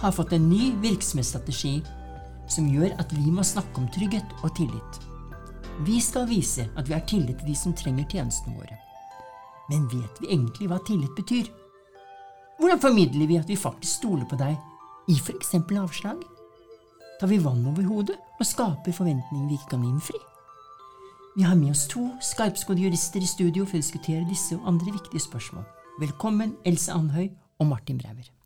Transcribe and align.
har 0.00 0.12
fått 0.12 0.32
en 0.32 0.48
ny 0.48 0.72
virksomhetsstrategi 0.80 1.80
som 2.50 2.68
gjør 2.68 2.94
at 3.00 3.12
vi 3.12 3.30
må 3.30 3.44
snakke 3.46 3.82
om 3.82 3.88
trygghet 3.92 4.36
og 4.42 4.54
tillit. 4.56 5.00
Vi 5.84 6.00
skal 6.02 6.28
vise 6.28 6.66
at 6.76 6.88
vi 6.88 6.96
har 6.96 7.04
tillit 7.08 7.38
til 7.40 7.52
de 7.52 7.56
som 7.56 7.74
trenger 7.76 8.08
tjenestene 8.08 8.56
våre. 8.56 8.78
Men 9.70 9.86
vet 9.92 10.20
vi 10.20 10.32
egentlig 10.32 10.70
hva 10.70 10.80
tillit 10.86 11.14
betyr? 11.16 11.50
Hvordan 12.60 12.80
formidler 12.82 13.28
vi 13.28 13.38
at 13.40 13.48
vi 13.48 13.56
faktisk 13.56 14.00
stoler 14.00 14.26
på 14.28 14.36
deg 14.40 14.56
i 15.08 15.16
f.eks. 15.16 15.54
avslag? 15.54 16.24
Tar 17.20 17.30
vi 17.30 17.38
vann 17.40 17.62
over 17.68 17.84
hodet 17.84 18.16
og 18.40 18.48
skaper 18.48 18.96
forventninger 18.96 19.48
vi 19.48 19.60
ikke 19.60 19.76
kan 19.76 19.86
innfri? 19.86 20.18
Vi 21.36 21.46
har 21.46 21.54
med 21.56 21.70
oss 21.76 21.86
to 21.88 22.08
skarpskodde 22.24 22.82
jurister 22.82 23.22
i 23.22 23.28
studio 23.28 23.68
for 23.68 23.78
å 23.78 23.84
diskutere 23.84 24.26
disse 24.28 24.58
og 24.58 24.66
andre 24.68 24.96
viktige 24.96 25.22
spørsmål. 25.22 25.64
Velkommen, 26.00 26.56
Else 26.66 26.92
Andhøy 26.92 27.30
og 27.60 27.70
Martin 27.70 28.00
Brauer. 28.00 28.39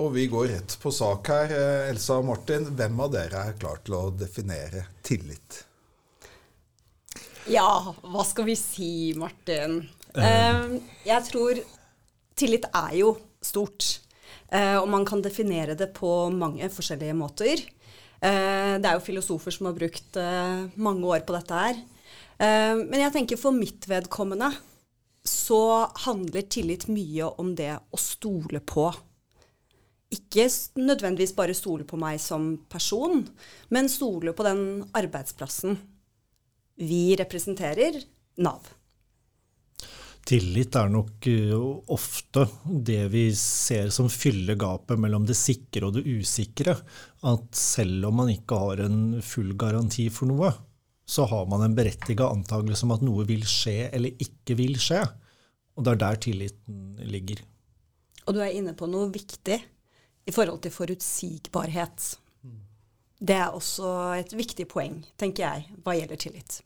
Og 0.00 0.14
vi 0.14 0.24
går 0.30 0.46
rett 0.48 0.76
på 0.80 0.90
sak 0.94 1.28
her. 1.28 1.52
Eh, 1.52 1.90
Elsa 1.90 2.16
og 2.20 2.30
Martin, 2.30 2.64
hvem 2.72 3.00
av 3.04 3.12
dere 3.12 3.42
er 3.50 3.58
klar 3.60 3.82
til 3.84 3.98
å 3.98 4.06
definere 4.16 4.86
tillit? 5.04 5.66
Ja, 7.50 7.92
hva 8.00 8.24
skal 8.24 8.46
vi 8.48 8.56
si, 8.56 9.12
Martin? 9.18 9.82
Uh, 10.16 10.78
jeg 11.04 11.24
tror 11.28 11.60
tillit 12.38 12.68
er 12.70 12.96
jo 13.00 13.12
stort. 13.44 13.98
Uh, 14.52 14.78
og 14.80 14.88
man 14.92 15.04
kan 15.08 15.24
definere 15.24 15.76
det 15.76 15.90
på 15.96 16.30
mange 16.32 16.68
forskjellige 16.72 17.16
måter. 17.18 17.64
Uh, 18.22 18.78
det 18.78 18.86
er 18.86 18.96
jo 18.96 19.04
filosofer 19.04 19.52
som 19.52 19.68
har 19.68 19.76
brukt 19.76 20.20
mange 20.78 21.08
år 21.10 21.26
på 21.26 21.36
dette 21.36 21.64
her. 21.66 21.80
men 22.42 22.98
jeg 22.98 23.12
tenker 23.12 23.38
for 23.38 23.54
mitt 23.54 23.84
vedkommende 23.86 24.48
så 25.28 25.86
handler 26.06 26.48
tillit 26.50 26.88
mye 26.90 27.28
om 27.38 27.52
det 27.54 27.74
å 27.76 27.98
stole 28.00 28.58
på. 28.58 28.88
Ikke 30.12 30.44
nødvendigvis 30.76 31.32
bare 31.36 31.56
stole 31.56 31.86
på 31.88 31.96
meg 32.00 32.20
som 32.20 32.52
person, 32.68 33.24
men 33.72 33.88
stole 33.88 34.34
på 34.36 34.44
den 34.44 34.62
arbeidsplassen 34.92 35.78
vi 36.82 37.16
representerer, 37.16 37.98
Nav. 38.42 38.70
Tillit 40.22 40.76
er 40.78 40.90
nok 40.92 41.26
eh, 41.26 41.62
ofte 41.92 42.44
det 42.64 43.00
vi 43.10 43.24
ser 43.36 43.90
som 43.94 44.06
fyller 44.12 44.56
gapet 44.60 45.00
mellom 45.02 45.24
det 45.26 45.34
sikre 45.36 45.88
og 45.88 45.96
det 45.96 46.04
usikre. 46.06 46.76
At 47.26 47.48
selv 47.58 48.06
om 48.08 48.20
man 48.22 48.30
ikke 48.30 48.60
har 48.60 48.84
en 48.86 49.18
full 49.26 49.56
garanti 49.58 50.06
for 50.14 50.30
noe, 50.30 50.52
så 51.04 51.26
har 51.28 51.48
man 51.50 51.66
en 51.66 51.74
berettiget 51.76 52.22
antakelse 52.22 52.86
om 52.86 52.94
at 52.94 53.02
noe 53.04 53.26
vil 53.28 53.42
skje 53.48 53.90
eller 53.90 54.22
ikke 54.22 54.56
vil 54.60 54.78
skje. 54.80 55.02
Og 55.74 55.84
det 55.84 55.96
er 55.96 56.02
der 56.04 56.22
tilliten 56.22 57.02
ligger. 57.02 57.42
Og 58.22 58.36
du 58.36 58.40
er 58.44 58.54
inne 58.54 58.76
på 58.78 58.86
noe 58.86 59.10
viktig 59.10 59.58
i 60.26 60.34
forhold 60.34 60.62
til 60.62 60.74
forutsigbarhet. 60.74 62.08
Det 63.22 63.36
er 63.38 63.54
også 63.54 63.88
et 64.18 64.32
viktig 64.34 64.66
poeng, 64.70 64.96
tenker 65.20 65.44
jeg, 65.44 65.66
hva 65.84 65.94
gjelder 65.94 66.18
tillit. 66.18 66.58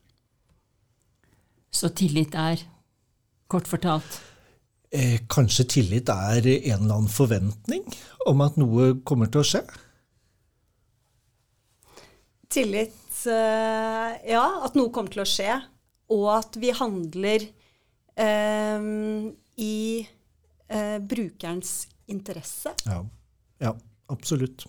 Så 1.68 1.90
tillit 1.92 2.32
er, 2.40 2.62
kort 3.52 3.68
fortalt 3.68 4.16
eh, 4.96 5.20
Kanskje 5.28 5.66
tillit 5.77 6.08
er 6.08 6.46
en 6.46 6.78
eller 6.78 6.94
annen 6.96 7.12
forventning 7.12 7.84
om 8.27 8.40
at 8.42 8.56
noe 8.56 8.94
kommer 9.06 9.28
til 9.30 9.42
å 9.42 9.46
skje? 9.50 9.62
Tillit 12.56 13.20
eh, 13.28 14.16
Ja, 14.32 14.46
at 14.64 14.78
noe 14.78 14.92
kommer 14.94 15.12
til 15.12 15.27
å 15.27 15.28
skje, 15.28 15.58
og 16.16 16.27
at 16.38 16.56
vi 16.62 16.72
handler 16.78 17.44
eh, 18.16 18.89
i 19.61 19.77
eh, 20.00 20.96
brukerens 21.05 21.77
interesse. 22.08 22.72
Ja. 22.86 23.02
Ja, 23.62 23.72
absolutt. 24.12 24.67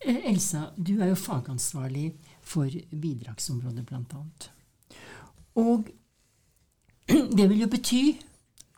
Eh, 0.00 0.26
Elsa, 0.32 0.70
du 0.76 0.96
er 1.00 1.12
jo 1.12 1.18
fagansvarlig 1.18 2.10
for 2.42 2.70
bidragsområdet, 2.90 3.86
bl.a. 3.86 4.22
Og 5.62 5.90
det 7.38 7.48
vil 7.50 7.64
jo 7.64 7.70
bety 7.70 8.04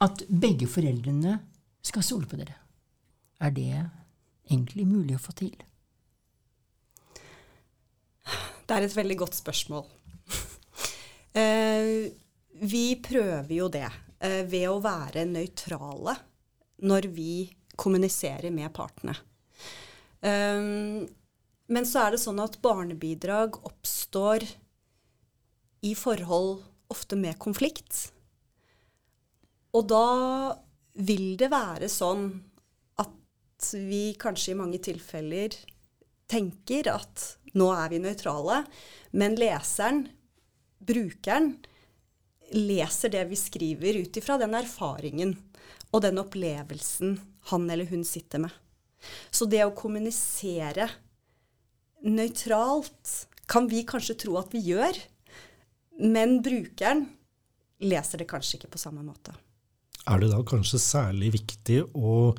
at 0.04 0.24
begge 0.28 0.68
foreldrene 0.68 1.38
skal 1.84 2.04
stole 2.04 2.28
på 2.28 2.38
dere. 2.40 2.56
Er 3.44 3.54
det 3.54 3.70
egentlig 4.50 4.86
mulig 4.88 5.16
å 5.16 5.22
få 5.22 5.34
til? 5.38 5.54
Det 8.64 8.76
er 8.76 8.86
et 8.86 8.96
veldig 8.96 9.20
godt 9.24 9.42
spørsmål. 9.42 9.86
Eh, 11.34 12.12
vi 12.62 12.94
prøver 13.02 13.50
jo 13.56 13.64
det 13.66 13.88
eh, 14.22 14.44
ved 14.46 14.68
å 14.70 14.76
være 14.78 15.24
nøytrale 15.26 16.12
når 16.86 17.08
vi 17.10 17.48
kommuniserer 17.74 18.54
med 18.54 18.70
partene. 18.76 19.16
Eh, 20.24 21.06
men 21.74 21.88
så 21.88 22.04
er 22.04 22.14
det 22.14 22.22
sånn 22.22 22.42
at 22.44 22.60
barnebidrag 22.64 23.60
oppstår 23.64 24.44
i 25.84 25.92
forhold 25.96 26.62
ofte 26.92 27.16
med 27.18 27.38
konflikt. 27.40 28.08
Og 29.74 29.88
da 29.90 30.08
vil 30.94 31.34
det 31.40 31.50
være 31.52 31.88
sånn 31.90 32.28
at 33.02 33.70
vi 33.74 34.14
kanskje 34.20 34.52
i 34.52 34.58
mange 34.58 34.80
tilfeller 34.84 35.56
tenker 36.30 36.92
at 36.92 37.24
nå 37.58 37.70
er 37.74 37.90
vi 37.92 38.00
nøytrale, 38.02 38.62
men 39.14 39.36
leseren, 39.38 40.04
brukeren, 40.84 41.54
leser 42.54 43.10
det 43.14 43.24
vi 43.30 43.38
skriver 43.38 43.98
ut 44.04 44.18
ifra 44.20 44.36
den 44.38 44.54
erfaringen 44.58 45.34
og 45.94 46.02
den 46.04 46.20
opplevelsen 46.22 47.16
han 47.50 47.70
eller 47.70 47.88
hun 47.90 48.04
sitter 48.06 48.44
med. 48.46 48.52
Så 49.30 49.48
det 49.50 49.64
å 49.66 49.74
kommunisere 49.76 50.88
nøytralt 52.04 53.14
kan 53.50 53.68
vi 53.68 53.84
kanskje 53.88 54.16
tro 54.24 54.38
at 54.40 54.52
vi 54.54 54.62
gjør, 54.72 54.98
men 56.00 56.40
brukeren 56.44 57.06
leser 57.84 58.22
det 58.22 58.28
kanskje 58.30 58.58
ikke 58.58 58.72
på 58.74 58.80
samme 58.80 59.04
måte. 59.04 59.34
Er 60.08 60.20
det 60.20 60.30
da 60.32 60.40
kanskje 60.46 60.80
særlig 60.82 61.32
viktig 61.38 61.80
å 61.96 62.32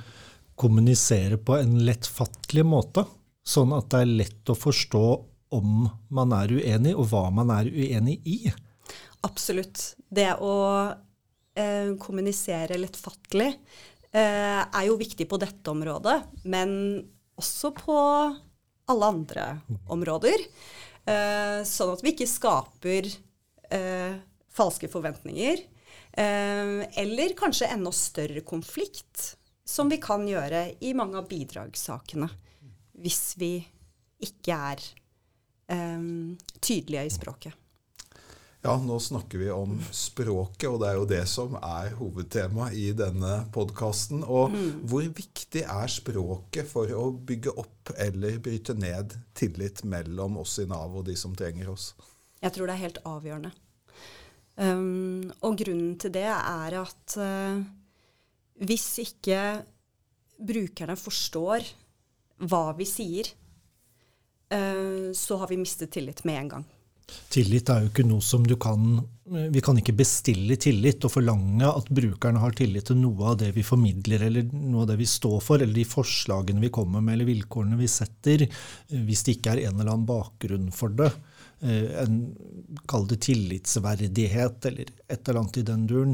kommunisere 0.60 1.40
på 1.42 1.58
en 1.58 1.80
lettfattelig 1.86 2.66
måte? 2.68 3.06
Sånn 3.46 3.74
at 3.78 3.90
det 3.94 4.04
er 4.04 4.14
lett 4.22 4.52
å 4.52 4.58
forstå 4.58 5.06
om 5.56 5.88
man 6.14 6.34
er 6.36 6.54
uenig, 6.58 6.96
og 6.98 7.10
hva 7.12 7.28
man 7.34 7.52
er 7.54 7.70
uenig 7.70 8.20
i? 8.28 8.40
Absolutt. 9.26 9.96
Det 10.10 10.32
å 10.42 10.56
eh, 11.58 11.94
kommunisere 12.02 12.80
lettfattelig 12.82 13.52
er 14.16 14.86
jo 14.88 14.96
viktig 15.00 15.26
på 15.28 15.40
dette 15.42 15.72
området, 15.72 16.16
men 16.48 16.70
også 17.36 17.72
på 17.76 17.96
alle 18.86 19.06
andre 19.06 19.46
områder. 19.92 20.46
Eh, 21.06 21.62
sånn 21.68 21.94
at 21.94 22.04
vi 22.04 22.14
ikke 22.14 22.30
skaper 22.30 23.10
eh, 23.74 24.18
falske 24.56 24.90
forventninger. 24.92 25.64
Eh, 26.16 26.82
eller 27.02 27.36
kanskje 27.38 27.70
enda 27.74 27.94
større 27.96 28.42
konflikt, 28.48 29.36
som 29.66 29.90
vi 29.90 30.00
kan 30.02 30.26
gjøre 30.30 30.68
i 30.86 30.94
mange 30.98 31.20
av 31.20 31.30
bidragssakene. 31.30 32.30
Hvis 33.02 33.36
vi 33.42 33.58
ikke 34.26 34.58
er 34.72 34.82
eh, 35.74 36.10
tydelige 36.62 37.06
i 37.06 37.14
språket. 37.14 37.65
Ja, 38.66 38.82
nå 38.82 38.96
snakker 39.00 39.38
vi 39.38 39.52
om 39.54 39.76
språket, 39.94 40.66
og 40.72 40.80
det 40.82 40.88
er 40.90 40.96
jo 40.98 41.04
det 41.06 41.22
som 41.30 41.54
er 41.60 41.92
hovedtema 42.00 42.72
i 42.74 42.88
denne 42.98 43.44
podkasten. 43.54 44.24
Og 44.26 44.56
mm. 44.56 44.80
hvor 44.90 45.06
viktig 45.06 45.62
er 45.62 45.92
språket 45.94 46.66
for 46.72 46.90
å 46.98 47.04
bygge 47.14 47.54
opp 47.62 47.92
eller 47.94 48.40
bryte 48.42 48.74
ned 48.74 49.14
tillit 49.38 49.84
mellom 49.86 50.40
oss 50.42 50.58
i 50.64 50.66
Nav 50.66 50.98
og 50.98 51.06
de 51.06 51.14
som 51.14 51.38
trenger 51.38 51.70
oss? 51.76 51.92
Jeg 52.42 52.56
tror 52.56 52.66
det 52.66 52.74
er 52.74 52.84
helt 52.88 53.00
avgjørende. 53.06 53.54
Um, 54.58 55.30
og 55.46 55.62
grunnen 55.62 55.94
til 56.02 56.18
det 56.18 56.26
er 56.34 56.82
at 56.82 57.18
uh, 57.22 57.62
hvis 58.66 58.88
ikke 59.06 59.42
brukerne 60.42 60.98
forstår 60.98 61.70
hva 62.50 62.66
vi 62.82 62.90
sier, 62.90 63.30
uh, 64.50 65.14
så 65.14 65.38
har 65.44 65.54
vi 65.54 65.62
mistet 65.62 65.94
tillit 65.94 66.26
med 66.26 66.42
en 66.48 66.58
gang. 66.58 66.72
Tillit 67.30 67.70
er 67.70 67.84
jo 67.84 67.92
ikke 67.92 68.06
noe 68.08 68.24
som 68.24 68.46
du 68.48 68.56
kan 68.60 68.98
Vi 69.52 69.62
kan 69.64 69.78
ikke 69.78 69.96
bestille 69.98 70.58
tillit 70.62 71.06
og 71.06 71.14
forlange 71.16 71.68
at 71.68 71.88
brukerne 71.94 72.42
har 72.42 72.56
tillit 72.58 72.88
til 72.90 73.00
noe 73.02 73.32
av 73.32 73.40
det 73.42 73.52
vi 73.56 73.64
formidler, 73.66 74.28
eller 74.28 74.52
noe 74.54 74.84
av 74.84 74.92
det 74.92 75.00
vi 75.00 75.08
står 75.10 75.40
for, 75.42 75.58
eller 75.58 75.74
de 75.74 75.86
forslagene 75.90 76.62
vi 76.62 76.70
kommer 76.74 77.02
med, 77.02 77.16
eller 77.16 77.30
vilkårene 77.32 77.80
vi 77.80 77.90
setter, 77.90 78.46
hvis 78.94 79.26
det 79.26 79.40
ikke 79.40 79.56
er 79.56 79.64
en 79.64 79.80
eller 79.80 79.96
annen 79.96 80.06
bakgrunn 80.10 80.70
for 80.76 80.94
det. 80.94 81.10
Eh, 81.66 82.04
en, 82.04 82.20
Kall 82.86 83.08
det 83.10 83.24
tillitsverdighet, 83.26 84.66
eller 84.70 84.94
et 85.08 85.18
eller 85.30 85.42
annet 85.42 85.58
i 85.58 85.66
den 85.72 85.88
duren. 85.90 86.14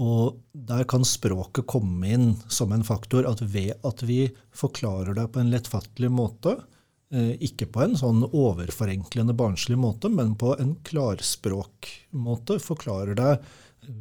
Og 0.00 0.38
der 0.52 0.86
kan 0.90 1.06
språket 1.06 1.68
komme 1.70 2.10
inn 2.16 2.30
som 2.50 2.72
en 2.74 2.86
faktor. 2.86 3.26
At 3.30 3.42
ved 3.42 3.74
at 3.86 4.02
vi 4.06 4.26
forklarer 4.54 5.14
det 5.18 5.28
på 5.34 5.42
en 5.42 5.52
lettfattelig 5.54 6.10
måte, 6.10 6.56
eh, 6.58 6.73
ikke 7.14 7.68
på 7.70 7.84
en 7.84 7.94
sånn 7.98 8.24
overforenklende 8.26 9.36
barnslig 9.38 9.78
måte, 9.80 10.10
men 10.10 10.34
på 10.40 10.54
en 10.58 10.74
klarspråkmåte, 10.86 12.58
forklarer 12.62 13.18
det 13.18 13.30
eh, 13.36 13.92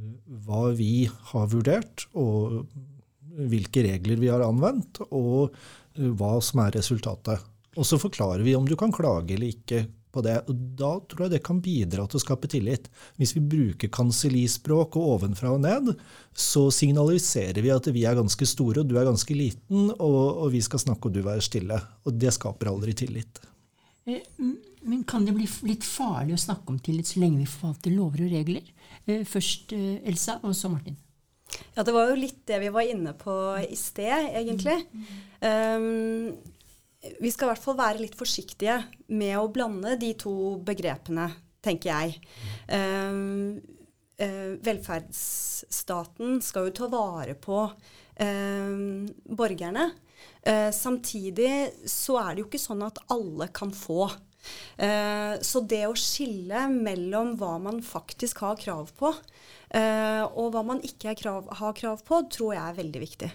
hva 0.46 0.70
vi 0.78 1.06
har 1.34 1.50
vurdert, 1.52 2.08
og 2.18 2.64
hvilke 3.34 3.86
regler 3.86 4.22
vi 4.22 4.32
har 4.34 4.46
anvendt, 4.46 5.04
og 5.10 5.54
eh, 5.54 6.10
hva 6.10 6.38
som 6.42 6.64
er 6.66 6.78
resultatet. 6.80 7.44
Og 7.78 7.88
så 7.90 8.00
forklarer 8.02 8.46
vi 8.46 8.56
om 8.58 8.66
du 8.70 8.76
kan 8.80 8.94
klage 8.94 9.34
eller 9.36 9.54
ikke 9.54 9.86
på 10.14 10.24
det. 10.26 10.36
og 10.48 10.60
Da 10.80 10.92
tror 11.10 11.26
jeg 11.26 11.36
det 11.36 11.44
kan 11.46 11.62
bidra 11.64 12.06
til 12.08 12.20
å 12.20 12.24
skape 12.24 12.50
tillit. 12.52 12.90
Hvis 13.20 13.34
vi 13.38 13.44
bruker 13.54 13.92
kansellispråk 13.94 14.98
og 15.00 15.10
ovenfra 15.18 15.56
og 15.56 15.64
ned, 15.66 15.94
så 16.34 16.68
signaliserer 16.74 17.62
vi 17.64 17.74
at 17.74 17.90
vi 17.94 18.06
er 18.08 18.20
ganske 18.20 18.48
store 18.50 18.84
og 18.84 18.92
du 18.92 18.98
er 19.00 19.10
ganske 19.10 19.38
liten, 19.38 19.90
og, 19.98 20.22
og 20.46 20.54
vi 20.54 20.62
skal 20.66 20.84
snakke 20.86 21.10
og 21.10 21.18
du 21.18 21.24
være 21.26 21.46
stille. 21.46 21.80
Og 22.06 22.22
det 22.22 22.36
skaper 22.38 22.72
aldri 22.72 22.96
tillit. 23.04 23.42
Eh, 24.06 24.22
men 24.84 25.04
kan 25.08 25.26
det 25.26 25.36
bli 25.36 25.48
litt 25.70 25.86
farlig 25.88 26.36
å 26.36 26.44
snakke 26.46 26.74
om 26.74 26.82
tillit 26.84 27.10
så 27.10 27.24
lenge 27.24 27.44
vi 27.44 27.50
forvalter 27.50 27.96
lover 27.96 28.26
og 28.26 28.36
regler? 28.36 28.68
Eh, 29.06 29.24
først 29.28 29.74
eh, 29.76 30.04
Elsa, 30.10 30.40
og 30.44 30.56
så 30.58 30.72
Martin. 30.72 31.00
Ja, 31.76 31.84
det 31.86 31.94
var 31.94 32.10
jo 32.10 32.18
litt 32.18 32.42
det 32.50 32.60
vi 32.64 32.72
var 32.74 32.88
inne 32.90 33.14
på 33.18 33.34
i 33.62 33.78
sted, 33.78 34.30
egentlig. 34.34 34.80
Um, 35.44 36.34
vi 37.20 37.32
skal 37.32 37.50
i 37.50 37.52
hvert 37.52 37.64
fall 37.64 37.80
være 37.80 38.02
litt 38.04 38.16
forsiktige 38.18 38.78
med 39.12 39.36
å 39.40 39.50
blande 39.52 39.98
de 40.00 40.14
to 40.20 40.34
begrepene, 40.64 41.28
tenker 41.64 41.92
jeg. 41.92 42.20
Um, 42.72 43.58
uh, 44.22 44.54
velferdsstaten 44.64 46.40
skal 46.44 46.70
jo 46.70 46.76
ta 46.80 46.90
vare 46.92 47.36
på 47.40 47.66
um, 47.68 49.08
borgerne. 49.26 49.90
Uh, 50.48 50.72
samtidig 50.76 51.74
så 51.92 52.20
er 52.22 52.34
det 52.34 52.44
jo 52.44 52.50
ikke 52.50 52.62
sånn 52.62 52.86
at 52.88 53.02
alle 53.14 53.50
kan 53.56 53.74
få. 53.76 54.08
Uh, 54.80 55.36
så 55.44 55.64
det 55.68 55.86
å 55.88 55.98
skille 56.00 56.68
mellom 56.72 57.36
hva 57.40 57.58
man 57.64 57.84
faktisk 57.84 58.46
har 58.46 58.60
krav 58.60 58.96
på, 59.00 59.12
og 59.74 60.48
hva 60.54 60.62
man 60.62 60.84
ikke 60.86 61.16
krav, 61.18 61.48
har 61.58 61.72
krav 61.74 62.04
på, 62.06 62.20
tror 62.30 62.52
jeg 62.54 62.62
er 62.62 62.76
veldig 62.78 63.00
viktig. 63.02 63.30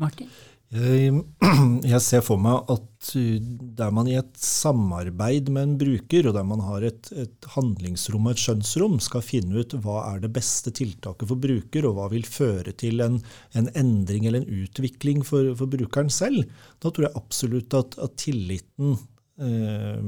Martin? 0.00 0.30
Jeg, 1.92 1.98
ser 2.00 2.22
for 2.24 2.40
meg 2.40 2.70
at 2.72 3.08
uh, 3.20 3.48
der 3.76 3.90
man 3.92 4.08
i 4.08 4.14
et 4.16 4.38
samarbeid 4.40 5.50
med 5.52 5.66
en 5.66 5.74
bruker, 5.82 6.30
og 6.30 6.36
der 6.38 6.46
man 6.48 6.62
har 6.64 6.86
et, 6.88 7.10
et, 7.12 7.48
handlingsrom 7.52 8.24
og 8.24 8.32
et 8.32 8.40
skjønnsrom, 8.40 8.96
skal 9.04 9.24
finne 9.26 9.60
ut 9.60 9.76
hva 9.84 9.98
er 10.14 10.24
det 10.24 10.32
beste 10.32 10.72
tiltaket 10.72 11.28
for 11.28 11.42
bruker, 11.44 11.88
og 11.88 11.98
hva 11.98 12.08
vil 12.14 12.24
føre 12.24 12.72
til 12.72 13.04
en, 13.04 13.20
en 13.58 13.68
endring 13.76 14.24
eller 14.24 14.40
en 14.40 14.62
utvikling 14.64 15.20
for, 15.28 15.52
for, 15.58 15.68
brukeren 15.68 16.08
selv, 16.08 16.48
da 16.80 16.88
tror 16.88 17.10
jeg 17.10 17.20
absolutt 17.20 17.76
at, 17.76 18.00
at 18.00 18.16
tilliten 18.24 18.96
eh, 19.44 20.02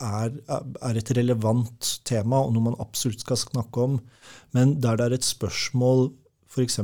er, 0.00 0.40
er, 0.52 0.96
et 1.00 1.16
relevant 1.16 1.94
tema, 2.08 2.44
og 2.44 2.52
noe 2.52 2.68
man 2.68 2.82
absolutt 2.84 3.24
skal 3.24 3.40
snakke 3.48 3.88
om. 3.88 4.00
Men 4.56 4.76
der 4.84 5.00
det 5.00 5.08
er 5.08 5.22
et 5.22 5.32
spørsmål 5.32 6.10
f.eks 6.50 6.82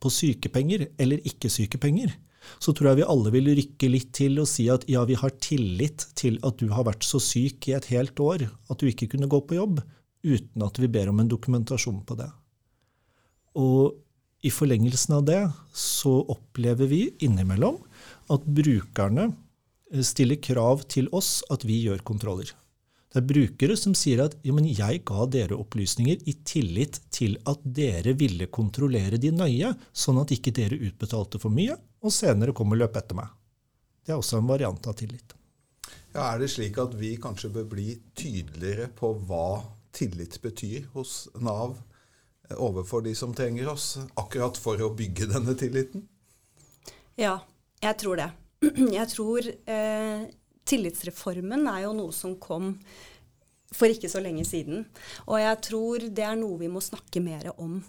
på 0.00 0.12
sykepenger 0.12 0.86
eller 1.00 1.22
ikke 1.28 1.50
sykepenger, 1.52 2.12
så 2.62 2.74
tror 2.74 2.90
jeg 2.90 3.00
vi 3.02 3.08
alle 3.14 3.32
vil 3.34 3.50
rykke 3.56 3.90
litt 3.90 4.12
til 4.16 4.40
og 4.42 4.48
si 4.50 4.66
at 4.72 4.84
ja, 4.90 5.04
vi 5.06 5.16
har 5.18 5.34
tillit 5.42 6.06
til 6.18 6.38
at 6.46 6.58
du 6.58 6.72
har 6.74 6.86
vært 6.88 7.06
så 7.06 7.20
syk 7.22 7.68
i 7.70 7.76
et 7.76 7.88
helt 7.92 8.18
år 8.22 8.48
at 8.48 8.80
du 8.80 8.88
ikke 8.90 9.12
kunne 9.14 9.30
gå 9.30 9.42
på 9.46 9.58
jobb, 9.58 9.82
uten 10.22 10.64
at 10.66 10.78
vi 10.78 10.90
ber 10.90 11.10
om 11.12 11.22
en 11.22 11.30
dokumentasjon 11.30 12.02
på 12.06 12.18
det. 12.18 12.30
Og 13.58 13.94
i 14.42 14.50
forlengelsen 14.50 15.14
av 15.18 15.26
det 15.28 15.42
så 15.76 16.16
opplever 16.34 16.90
vi 16.90 17.04
innimellom 17.22 17.78
at 18.32 18.46
brukerne 18.46 19.30
stiller 20.02 20.40
krav 20.42 20.86
til 20.90 21.10
oss 21.14 21.42
at 21.52 21.66
vi 21.68 21.82
gjør 21.84 22.02
kontroller. 22.06 22.50
Det 23.12 23.20
er 23.20 23.28
brukere 23.28 23.74
som 23.76 23.92
sier 23.96 24.22
at 24.24 24.38
jo, 24.40 24.54
men 24.56 24.64
jeg 24.64 25.02
ga 25.04 25.26
dere 25.28 25.58
opplysninger 25.60 26.24
i 26.30 26.32
tillit 26.48 26.96
til 27.12 27.36
at 27.48 27.60
dere 27.60 28.14
ville 28.16 28.48
kontrollere 28.48 29.20
de 29.20 29.28
nøye, 29.36 29.74
sånn 29.92 30.22
at 30.22 30.32
ikke 30.32 30.54
dere 30.56 30.80
utbetalte 30.88 31.40
for 31.42 31.52
mye 31.52 31.76
og 32.02 32.14
senere 32.14 32.54
kom 32.56 32.72
og 32.72 32.80
løp 32.80 32.96
etter 32.96 33.18
meg. 33.20 33.28
Det 34.02 34.14
er 34.14 34.18
også 34.18 34.40
en 34.40 34.48
variant 34.48 34.88
av 34.88 34.96
tillit. 34.98 35.36
Ja, 36.14 36.32
Er 36.32 36.40
det 36.40 36.50
slik 36.52 36.80
at 36.80 36.96
vi 36.96 37.14
kanskje 37.20 37.52
bør 37.52 37.68
bli 37.68 37.94
tydeligere 38.16 38.88
på 38.96 39.12
hva 39.28 39.62
tillit 39.92 40.40
betyr 40.42 40.88
hos 40.96 41.28
Nav 41.40 41.76
eh, 42.48 42.56
overfor 42.56 43.04
de 43.04 43.14
som 43.16 43.34
trenger 43.36 43.68
oss, 43.72 43.98
akkurat 44.16 44.56
for 44.56 44.80
å 44.80 44.92
bygge 44.96 45.28
denne 45.34 45.54
tilliten? 45.58 46.08
Ja, 47.20 47.42
jeg 47.82 47.98
tror 48.00 48.20
det. 48.20 48.30
Jeg 48.98 49.08
tror 49.10 49.46
eh, 49.48 50.20
tillitsreformen 50.68 51.66
er 51.70 51.86
jo 51.86 51.96
noe 51.96 52.14
som 52.16 52.36
kom 52.40 52.76
for 53.72 53.88
ikke 53.88 54.10
så 54.12 54.20
lenge 54.22 54.44
siden. 54.46 54.84
Og 55.26 55.40
jeg 55.40 55.60
tror 55.68 56.06
det 56.08 56.24
er 56.26 56.38
noe 56.38 56.60
vi 56.60 56.70
må 56.72 56.82
snakke 56.84 57.22
mer 57.24 57.50
om. 57.56 57.80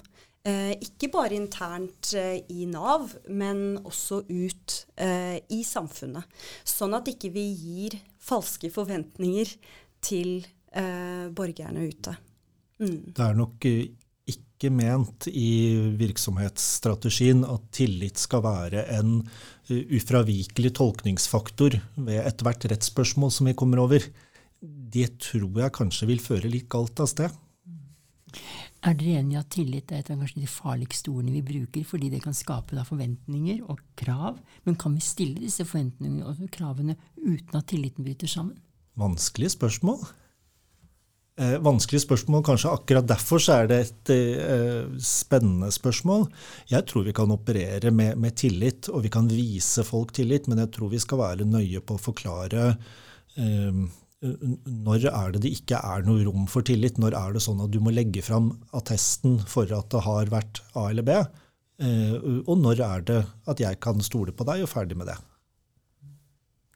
Eh, 0.43 0.73
ikke 0.83 1.07
bare 1.11 1.37
internt 1.37 2.11
eh, 2.19 2.41
i 2.51 2.65
Nav, 2.67 3.13
men 3.31 3.77
også 3.83 4.23
ut 4.27 4.75
eh, 4.99 5.39
i 5.55 5.61
samfunnet. 5.63 6.27
Sånn 6.67 6.95
at 6.97 7.07
ikke 7.11 7.31
vi 7.31 7.45
gir 7.51 7.95
falske 8.23 8.71
forventninger 8.73 9.53
til 10.03 10.41
eh, 10.75 11.29
borgerne 11.31 11.87
ute. 11.87 12.17
Mm. 12.83 13.13
Det 13.15 13.23
er 13.23 13.39
nok 13.39 13.67
eh, 13.69 13.93
ikke 14.63 14.71
ment 14.71 15.27
i 15.27 15.75
virksomhetsstrategien 15.99 17.43
at 17.43 17.65
tillit 17.75 18.21
skal 18.21 18.43
være 18.45 18.85
en 18.95 19.17
eh, 19.67 19.83
ufravikelig 19.97 20.71
tolkningsfaktor 20.79 21.75
ved 21.97 22.21
ethvert 22.23 22.63
rettsspørsmål 22.71 23.33
som 23.35 23.49
vi 23.49 23.55
kommer 23.59 23.83
over. 23.83 24.05
Det 24.63 25.09
tror 25.19 25.59
jeg 25.65 25.75
kanskje 25.75 26.07
vil 26.07 26.23
føre 26.23 26.51
litt 26.51 26.69
galt 26.71 27.03
av 27.03 27.11
sted. 27.11 27.35
Er 28.83 28.95
dere 28.99 29.19
enig 29.19 29.35
i 29.35 29.39
at 29.39 29.51
tillit 29.51 29.91
er 29.91 30.01
et 30.01 30.11
av 30.11 30.23
de 30.23 30.47
farligste 30.47 31.11
ordene 31.11 31.35
vi 31.37 31.43
bruker, 31.43 31.85
fordi 31.87 32.09
det 32.11 32.23
kan 32.23 32.35
skape 32.35 32.79
forventninger 32.87 33.61
og 33.67 33.83
krav? 33.99 34.39
Men 34.63 34.79
kan 34.79 34.95
vi 34.95 35.03
stille 35.03 35.43
disse 35.43 35.63
forventningene 35.67 36.27
og 36.27 36.51
kravene 36.51 36.97
uten 37.19 37.59
at 37.59 37.67
tilliten 37.71 38.03
bryter 38.03 38.31
sammen? 38.31 38.57
Vanskelige 38.99 39.55
spørsmål. 39.55 40.03
Eh, 41.33 41.55
vanskelig 41.65 42.03
spørsmål. 42.03 42.43
Kanskje 42.45 42.71
akkurat 42.75 43.07
derfor 43.09 43.41
så 43.41 43.55
er 43.63 43.69
det 43.71 43.79
et 43.81 44.11
eh, 44.13 44.85
spennende 45.01 45.71
spørsmål. 45.73 46.27
Jeg 46.69 46.85
tror 46.89 47.07
vi 47.07 47.15
kan 47.17 47.33
operere 47.33 47.89
med, 47.91 48.19
med, 48.21 48.35
tillit, 48.37 48.89
og 48.93 49.01
vi 49.07 49.09
kan 49.13 49.25
vise 49.31 49.81
folk 49.87 50.13
tillit, 50.13 50.47
men 50.47 50.61
jeg 50.61 50.69
tror 50.75 50.93
vi 50.93 51.01
skal 51.01 51.23
være 51.23 51.49
nøye 51.49 51.81
på 51.81 51.97
å 51.97 52.03
forklare 52.03 52.67
eh, 53.41 53.83
når 54.23 55.09
er 55.09 55.33
det 55.33 55.41
det 55.43 55.51
ikke 55.57 55.81
er 55.83 56.05
noe 56.07 56.23
rom 56.23 56.45
for 56.47 56.63
tillit? 56.63 56.99
Når 57.01 57.17
er 57.17 57.33
det 57.35 57.43
sånn 57.43 57.65
at 57.65 57.73
du 57.73 57.81
må 57.83 57.91
legge 57.91 58.23
fram 58.23 58.53
attesten 58.71 59.39
for 59.49 59.67
at 59.73 59.89
det 59.91 60.03
har 60.05 60.31
vært 60.31 60.61
A 60.79 60.87
eller 60.93 61.07
B? 61.07 61.17
Eh, 61.83 62.15
og 62.45 62.55
når 62.61 62.85
er 62.85 63.05
det 63.09 63.19
at 63.49 63.59
jeg 63.59 63.81
kan 63.83 63.99
stole 64.05 64.31
på 64.31 64.47
deg, 64.47 64.63
og 64.63 64.71
ferdig 64.71 65.01
med 65.01 65.09
det? 65.11 65.17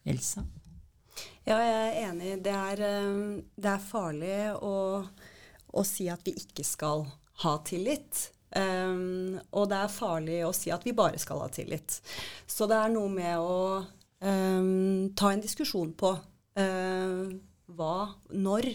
Elsa? 0.07 0.43
Ja, 1.47 1.57
jeg 1.63 1.75
er 1.79 1.99
enig. 2.09 2.31
Det 2.43 2.51
er, 2.51 2.81
eh, 2.83 3.19
det 3.55 3.69
er 3.71 3.83
farlig 3.83 4.39
å, 4.59 4.73
å, 5.71 5.83
si 5.87 6.09
at 6.11 6.25
vi 6.27 6.33
ikke 6.41 6.65
skal 6.67 7.05
ha 7.43 7.53
tillit. 7.67 8.25
Um, 8.51 9.37
og 9.55 9.67
det 9.71 9.77
er 9.79 9.91
farlig 9.91 10.41
å 10.47 10.53
si 10.55 10.71
at 10.71 10.83
vi 10.87 10.95
bare 10.95 11.19
skal 11.19 11.39
ha 11.43 11.47
tillit. 11.51 11.99
Så 12.47 12.67
det 12.67 12.75
er 12.79 12.91
noe 12.91 13.11
med 13.11 13.39
å 13.39 13.59
um, 14.23 15.07
ta 15.15 15.31
en 15.31 15.43
diskusjon 15.43 15.93
på 15.99 16.13
uh, 16.17 17.23
hva, 17.77 17.95
når 18.35 18.67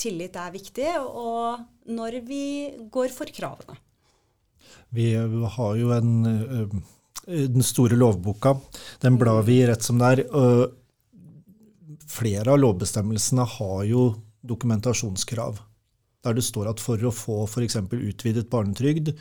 tillit 0.00 0.36
er 0.40 0.52
viktig, 0.52 0.90
og 1.00 1.88
når 1.88 2.18
vi 2.28 2.44
går 2.92 3.12
for 3.16 3.32
kravene. 3.32 3.78
Vi 4.92 5.12
har 5.14 5.72
jo 5.78 5.92
en, 5.94 6.12
den 7.24 7.64
store 7.64 7.96
lovboka. 7.96 8.56
Den 9.04 9.16
blar 9.20 9.44
vi 9.46 9.60
rett 9.68 9.84
som 9.84 10.00
det 10.00 10.12
er 10.16 10.24
flere 12.10 12.52
av 12.52 12.60
lovbestemmelsene 12.60 13.46
har 13.56 13.84
jo 13.88 14.04
dokumentasjonskrav. 14.46 15.60
Der 16.24 16.36
det 16.36 16.44
står 16.44 16.72
at 16.72 16.82
for 16.82 17.00
å 17.06 17.12
få 17.14 17.44
f.eks. 17.46 17.78
utvidet 17.80 18.50
barnetrygd, 18.52 19.14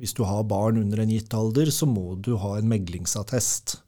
hvis 0.00 0.14
du 0.16 0.24
har 0.24 0.44
barn 0.48 0.80
under 0.80 1.02
en 1.02 1.12
gitt 1.12 1.32
alder, 1.36 1.70
så 1.70 1.86
må 1.88 2.16
du 2.16 2.34
ha 2.40 2.56
en 2.58 2.68
meglingsattest. 2.68 3.78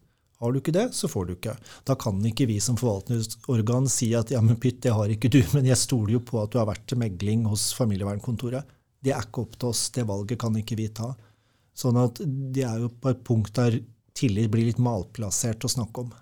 Har 0.43 0.53
du 0.53 0.61
ikke 0.61 0.75
det, 0.77 0.91
så 0.93 1.09
får 1.09 1.27
du 1.27 1.35
ikke. 1.35 1.55
Da 1.89 1.97
kan 1.97 2.19
ikke 2.29 2.49
vi 2.51 2.59
som 2.61 2.77
forvaltningsorgan 2.77 3.89
si 3.89 4.11
at 4.17 4.33
ja, 4.35 4.43
men 4.45 4.59
pytt, 4.61 4.83
det 4.85 4.93
har 4.93 5.13
ikke 5.13 5.31
du, 5.33 5.41
men 5.55 5.69
jeg 5.71 5.81
stoler 5.81 6.19
jo 6.19 6.25
på 6.27 6.43
at 6.43 6.53
du 6.53 6.59
har 6.61 6.69
vært 6.69 6.85
til 6.91 7.01
megling 7.01 7.47
hos 7.49 7.71
familievernkontoret. 7.79 8.69
Det 9.05 9.15
er 9.15 9.25
ikke 9.25 9.45
opp 9.45 9.57
til 9.57 9.71
oss. 9.71 9.87
Det 9.95 10.05
valget 10.09 10.41
kan 10.41 10.57
ikke 10.61 10.77
vi 10.81 10.91
ta. 10.93 11.13
Sånn 11.77 11.97
at 12.01 12.21
det 12.25 12.65
er 12.67 12.85
jo 12.85 12.91
på 12.93 13.13
et 13.13 13.25
punkt 13.27 13.57
der 13.57 13.81
tillit 14.15 14.53
blir 14.53 14.69
litt 14.69 14.83
malplassert 14.83 15.65
å 15.67 15.73
snakke 15.73 16.05
om. 16.05 16.13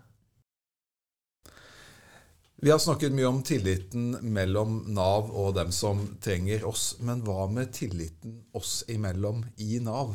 Vi 2.63 2.71
har 2.71 2.79
snakket 2.79 3.11
mye 3.11 3.27
om 3.27 3.41
tilliten 3.43 4.13
mellom 4.23 4.77
Nav 4.95 5.33
og 5.35 5.57
dem 5.57 5.73
som 5.75 6.05
trenger 6.23 6.63
oss. 6.69 6.93
Men 7.03 7.25
hva 7.27 7.49
med 7.51 7.73
tilliten 7.75 8.37
oss 8.55 8.85
imellom 8.87 9.41
i 9.59 9.81
Nav? 9.83 10.13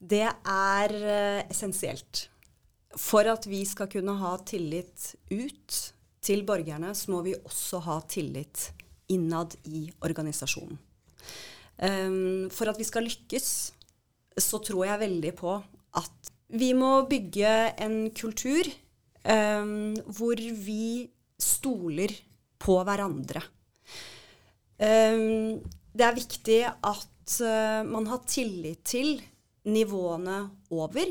Det 0.00 0.24
er 0.24 0.94
eh, 0.96 1.42
essensielt. 1.52 2.22
For 2.96 3.28
at 3.28 3.44
vi 3.44 3.60
skal 3.68 3.90
kunne 3.92 4.14
ha 4.22 4.30
tillit 4.48 5.10
ut 5.28 5.76
til 6.24 6.46
borgerne, 6.48 6.94
så 6.96 7.12
må 7.12 7.20
vi 7.26 7.34
også 7.36 7.82
ha 7.84 7.98
tillit 8.08 8.70
innad 9.12 9.58
i 9.68 9.84
organisasjonen. 10.00 10.78
Um, 11.76 12.48
for 12.48 12.72
at 12.72 12.80
vi 12.80 12.88
skal 12.88 13.04
lykkes, 13.04 13.50
så 14.40 14.62
tror 14.64 14.86
jeg 14.94 15.04
veldig 15.04 15.34
på 15.36 15.58
at 16.00 16.32
vi 16.56 16.72
må 16.72 17.02
bygge 17.10 17.52
en 17.84 18.06
kultur 18.16 18.72
eh, 19.24 19.72
hvor 20.16 20.44
vi 20.66 21.08
stoler 21.42 22.14
på 22.62 22.78
hverandre. 22.86 23.42
Um, 24.82 25.60
det 25.94 26.06
er 26.06 26.16
viktig 26.16 26.60
at 26.66 27.34
uh, 27.44 27.82
man 27.86 28.06
har 28.10 28.22
tillit 28.26 28.82
til 28.88 29.20
nivåene 29.70 30.38
over 30.74 31.10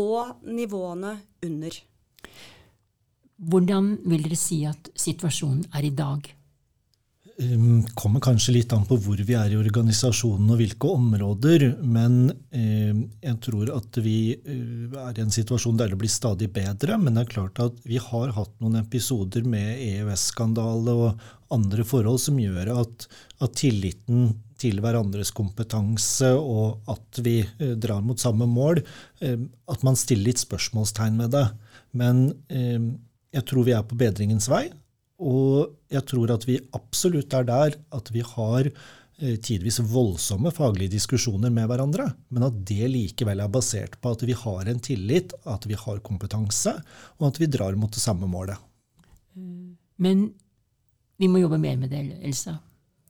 og 0.00 0.44
nivåene 0.48 1.16
under. 1.44 1.76
Hvordan 3.42 3.90
vil 4.06 4.24
dere 4.24 4.38
si 4.38 4.62
at 4.68 4.88
situasjonen 4.96 5.66
er 5.74 5.88
i 5.88 5.92
dag? 5.96 6.30
Um, 7.40 7.86
kommer 7.96 8.20
kanskje 8.20 8.52
litt 8.58 8.72
an 8.76 8.84
på 8.84 8.98
hvor 9.00 9.20
vi 9.24 9.34
er 9.38 9.54
i 9.54 9.56
organisasjonen 9.56 10.50
og 10.52 10.58
hvilke 10.60 10.88
områder, 10.92 11.64
men 11.80 12.26
um, 12.28 12.98
jeg 13.24 13.38
tror 13.46 13.70
at 13.72 13.98
vi 14.04 14.34
uh, 14.36 14.98
er 15.06 15.16
i 15.16 15.22
en 15.24 15.32
situasjon 15.32 15.78
der 15.80 15.94
det 15.94 15.98
blir 16.02 16.12
stadig 16.12 16.50
bedre. 16.52 16.98
Men 17.00 17.16
det 17.16 17.24
er 17.24 17.32
klart 17.32 17.62
at 17.64 17.78
vi 17.88 18.00
har 18.02 18.34
hatt 18.36 18.52
noen 18.60 18.76
episoder 18.82 19.46
med 19.48 19.80
EØS-skandale 19.80 20.96
og 21.06 21.24
andre 21.52 21.86
forhold 21.88 22.20
som 22.20 22.40
gjør 22.40 22.74
at, 22.82 23.08
at, 23.40 23.56
tilliten 23.56 24.34
til 24.60 24.82
hverandres 24.84 25.32
kompetanse 25.34 26.34
og 26.36 26.84
at 26.92 27.22
vi 27.24 27.38
uh, 27.46 27.72
drar 27.80 28.04
mot 28.04 28.20
samme 28.20 28.48
mål, 28.50 28.82
uh, 29.24 29.38
at 29.72 29.88
man 29.88 29.96
stiller 29.96 30.28
litt 30.28 30.44
spørsmålstegn 30.44 31.16
med 31.22 31.32
det. 31.38 31.48
Men 31.96 32.30
jeg 33.32 33.44
tror 33.48 33.66
vi 33.66 33.74
er 33.76 33.82
på 33.84 33.96
bedringens 34.00 34.46
vei. 34.48 34.66
Og 35.22 35.76
jeg 35.92 36.02
tror 36.10 36.32
at 36.34 36.44
vi 36.48 36.58
absolutt 36.74 37.34
er 37.36 37.46
der 37.46 37.76
at 37.94 38.10
vi 38.14 38.24
har 38.26 38.66
eh, 38.66 39.36
tidvis 39.38 39.78
voldsomme 39.92 40.50
faglige 40.54 40.96
diskusjoner 40.96 41.52
med 41.54 41.68
hverandre, 41.70 42.08
men 42.34 42.48
at 42.48 42.58
det 42.68 42.90
likevel 42.90 43.44
er 43.44 43.52
basert 43.52 43.98
på 44.02 44.14
at 44.16 44.24
vi 44.26 44.34
har 44.36 44.70
en 44.70 44.82
tillit, 44.82 45.34
at 45.46 45.68
vi 45.70 45.78
har 45.78 46.02
kompetanse, 46.02 46.74
og 47.20 47.28
at 47.30 47.38
vi 47.38 47.50
drar 47.50 47.78
mot 47.78 47.92
det 47.92 48.02
samme 48.02 48.26
målet. 48.30 48.58
Men 50.02 50.26
vi 51.22 51.28
må 51.30 51.38
jobbe 51.38 51.60
mer 51.62 51.78
med 51.78 51.92
det, 51.94 52.02
Elsa? 52.26 52.56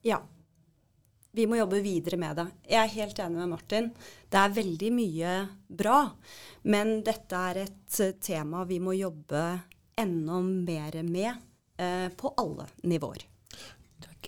Ja. 0.05 0.21
Vi 1.33 1.47
må 1.49 1.57
jobbe 1.57 1.79
videre 1.81 2.19
med 2.21 2.37
det. 2.37 2.45
Jeg 2.69 2.81
er 2.83 2.93
helt 2.93 3.21
enig 3.25 3.39
med 3.41 3.53
Martin. 3.55 3.87
Det 4.29 4.37
er 4.37 4.53
veldig 4.59 4.91
mye 4.93 5.31
bra, 5.81 6.03
men 6.69 6.99
dette 7.07 7.41
er 7.53 7.63
et 7.63 8.03
tema 8.21 8.67
vi 8.69 8.77
må 8.85 8.93
jobbe 8.99 9.47
enda 10.03 10.43
mer 10.45 11.01
med 11.09 11.33
Eh, 11.33 11.52
på 12.17 12.31
alle 12.39 12.67
nivåer. 12.87 13.25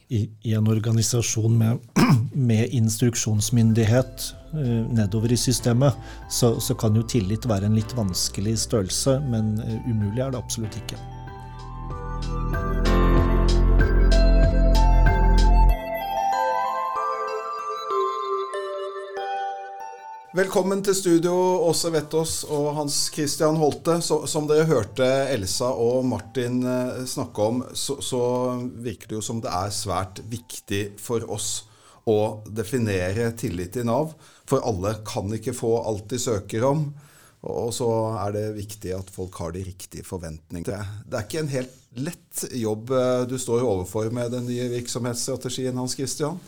I, 0.09 0.31
I, 0.43 0.55
en 0.55 0.69
organisasjon 0.69 1.59
med, 1.59 1.79
med 2.33 2.69
instruksjonsmyndighet 2.69 4.35
uh, 4.55 4.93
nedover 4.93 5.33
i 5.33 5.37
systemet, 5.37 5.95
så, 6.31 6.61
så, 6.61 6.75
kan 6.75 6.97
jo 6.97 7.03
tillit 7.09 7.49
være 7.49 7.71
en 7.71 7.79
litt 7.79 7.97
vanskelig 7.97 8.59
størrelse, 8.67 9.19
men 9.31 9.57
uh, 9.63 9.89
umulig 9.89 10.21
er 10.21 10.35
det 10.35 10.43
absolutt 10.43 10.77
ikke. 10.83 11.01
Velkommen 20.35 20.81
til 20.83 20.97
studio, 20.99 21.33
Åse 21.63 21.93
Vettås 21.95 22.41
og 22.51 22.73
Hans 22.75 22.97
Christian 23.15 23.55
Holte. 23.55 24.01
Så, 24.03 24.17
som 24.27 24.49
dere 24.51 24.65
hørte 24.67 25.07
Elsa 25.31 25.69
og 25.79 26.01
Martin 26.11 26.57
eh, 26.67 27.05
snakke 27.07 27.45
om, 27.53 27.61
så, 27.71 28.01
så, 28.03 28.23
virker 28.83 29.13
det 29.13 29.15
jo 29.15 29.23
som 29.23 29.39
det 29.45 29.53
er 29.55 29.71
svært 29.71 30.19
viktig 30.27 30.81
for 30.99 31.23
oss 31.31 31.69
å 32.11 32.17
definere 32.51 33.29
tillit 33.39 33.79
i 33.79 33.85
Nav. 33.87 34.17
For 34.51 34.67
alle 34.67 34.97
kan 35.07 35.31
ikke 35.39 35.55
få 35.55 35.71
alt 35.85 36.11
de 36.11 36.19
søker 36.19 36.67
om. 36.67 36.83
Og 37.47 37.71
så 37.79 37.93
er 38.25 38.35
det 38.35 38.45
viktig 38.59 38.91
at 38.99 39.15
folk 39.15 39.39
har 39.39 39.55
de 39.55 39.63
riktige 39.69 40.03
forventningene. 40.03 40.83
Det 41.07 41.21
er 41.21 41.29
ikke 41.29 41.45
en 41.45 41.55
helt 41.55 41.79
lett 42.11 42.43
jobb 42.59 42.91
eh, 42.91 43.23
du 43.31 43.39
står 43.39 43.63
overfor 43.63 44.11
med 44.11 44.35
den 44.35 44.51
nye 44.51 44.67
virksomhetsstrategien, 44.81 45.79
Hans 45.79 45.95
Christian? 45.95 46.43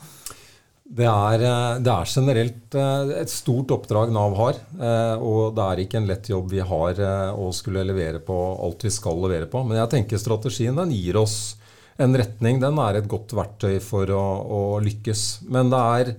Det 0.87 1.03
er, 1.03 1.41
eh, 1.43 1.79
det 1.83 1.91
er, 1.91 2.07
generelt 2.07 2.75
eh, 2.79 3.09
et 3.19 3.31
stort 3.31 3.71
oppdrag 3.75 4.11
Nav 4.15 4.35
har. 4.39 4.59
Eh, 4.79 5.15
og 5.19 5.57
det 5.57 5.65
er 5.65 5.81
ikke 5.83 5.99
en 5.99 6.07
lett 6.07 6.29
jobb 6.31 6.47
vi 6.53 6.63
har 6.63 7.01
å 7.35 7.49
skulle 7.55 7.83
levere 7.83 8.21
på 8.23 8.37
alt 8.63 8.87
vi 8.87 8.93
skal 8.93 9.19
levere 9.25 9.49
på. 9.51 9.65
Men 9.67 9.81
jeg 9.81 9.91
tenker 9.91 10.21
strategien 10.21 10.79
den 10.79 10.95
gir 10.95 11.19
oss 11.19 11.57
en 11.99 12.15
retning. 12.15 12.61
Den 12.63 12.79
er 12.79 13.01
et 13.01 13.11
godt 13.11 13.35
verktøy 13.35 13.81
for 13.83 14.07
å, 14.15 14.23
å 14.47 14.61
lykkes. 14.79 15.25
Men 15.51 15.73
det 15.73 15.83
er 15.99 16.13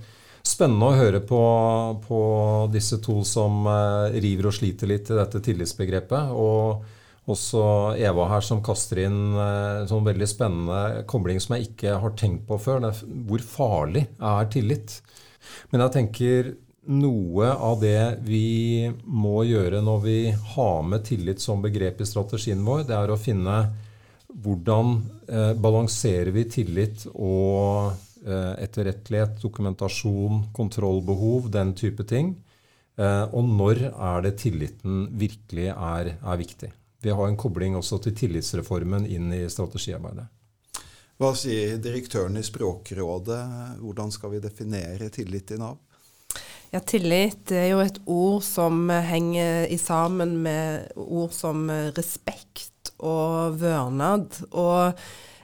spennende 0.45 0.93
å 0.93 0.99
høre 1.01 1.23
på, 1.25 1.41
på 2.05 2.21
disse 2.73 3.01
to 3.05 3.23
som 3.25 3.65
river 4.13 4.51
og 4.51 4.57
sliter 4.57 4.91
litt 4.91 5.09
i 5.09 5.17
dette 5.17 5.41
tillitsbegrepet. 5.49 6.33
og 6.37 6.98
også 7.29 7.63
Eva 8.01 8.29
her 8.33 8.45
som 8.45 8.63
kaster 8.65 9.03
inn 9.05 9.19
en 9.35 9.43
eh, 9.43 9.89
sånn 9.91 10.07
veldig 10.07 10.29
spennende 10.29 11.03
kobling 11.11 11.41
som 11.43 11.57
jeg 11.57 11.71
ikke 11.71 11.99
har 12.03 12.17
tenkt 12.19 12.47
på 12.49 12.59
før. 12.63 12.89
Hvor 13.29 13.45
farlig 13.45 14.07
er 14.17 14.49
tillit? 14.53 14.99
Men 15.73 15.85
jeg 15.85 15.95
tenker 15.97 16.55
noe 16.89 17.51
av 17.53 17.83
det 17.83 18.25
vi 18.25 18.89
må 19.05 19.43
gjøre 19.45 19.83
når 19.85 20.01
vi 20.07 20.19
har 20.55 20.81
med 20.89 21.05
tillit 21.05 21.43
som 21.45 21.61
begrep 21.65 22.01
i 22.01 22.09
strategien 22.09 22.65
vår, 22.65 22.87
det 22.89 22.97
er 22.97 23.13
å 23.13 23.21
finne 23.21 23.59
hvordan 24.29 24.95
eh, 25.29 25.53
balanserer 25.61 26.33
vi 26.33 26.45
tillit 26.49 27.07
og 27.13 27.93
eh, 28.25 28.55
etterrettelighet, 28.65 29.39
dokumentasjon, 29.43 30.47
kontrollbehov, 30.57 31.49
den 31.53 31.75
type 31.77 32.05
ting. 32.09 32.35
Eh, 32.99 33.25
og 33.33 33.49
når 33.49 33.89
er 33.91 34.27
det 34.27 34.37
tilliten 34.43 35.07
virkelig 35.19 35.71
er, 35.73 36.15
er 36.19 36.41
viktig? 36.41 36.73
Vi 37.03 37.11
har 37.15 37.29
en 37.29 37.39
kobling 37.39 37.77
også 37.79 38.01
til 38.03 38.17
tillitsreformen 38.19 39.07
inn 39.07 39.31
i 39.35 39.45
strategiarbeidet. 39.51 40.27
Hva 41.19 41.33
sier 41.35 41.79
direktøren 41.83 42.39
i 42.39 42.45
Språkrådet? 42.47 43.43
Hvordan 43.83 44.11
skal 44.15 44.35
vi 44.35 44.43
definere 44.43 45.09
tillit 45.15 45.51
i 45.55 45.59
Nav? 45.59 45.79
Ja, 46.69 46.83
Tillit 46.85 47.49
er 47.55 47.71
jo 47.71 47.79
et 47.81 47.97
ord 48.05 48.43
som 48.45 48.91
henger 48.91 49.65
i 49.73 49.79
sammen 49.81 50.37
med 50.45 50.93
ord 51.01 51.33
som 51.33 51.65
respekt 51.97 52.93
og 53.01 53.57
vørnad. 53.63 54.43
Og 54.53 54.99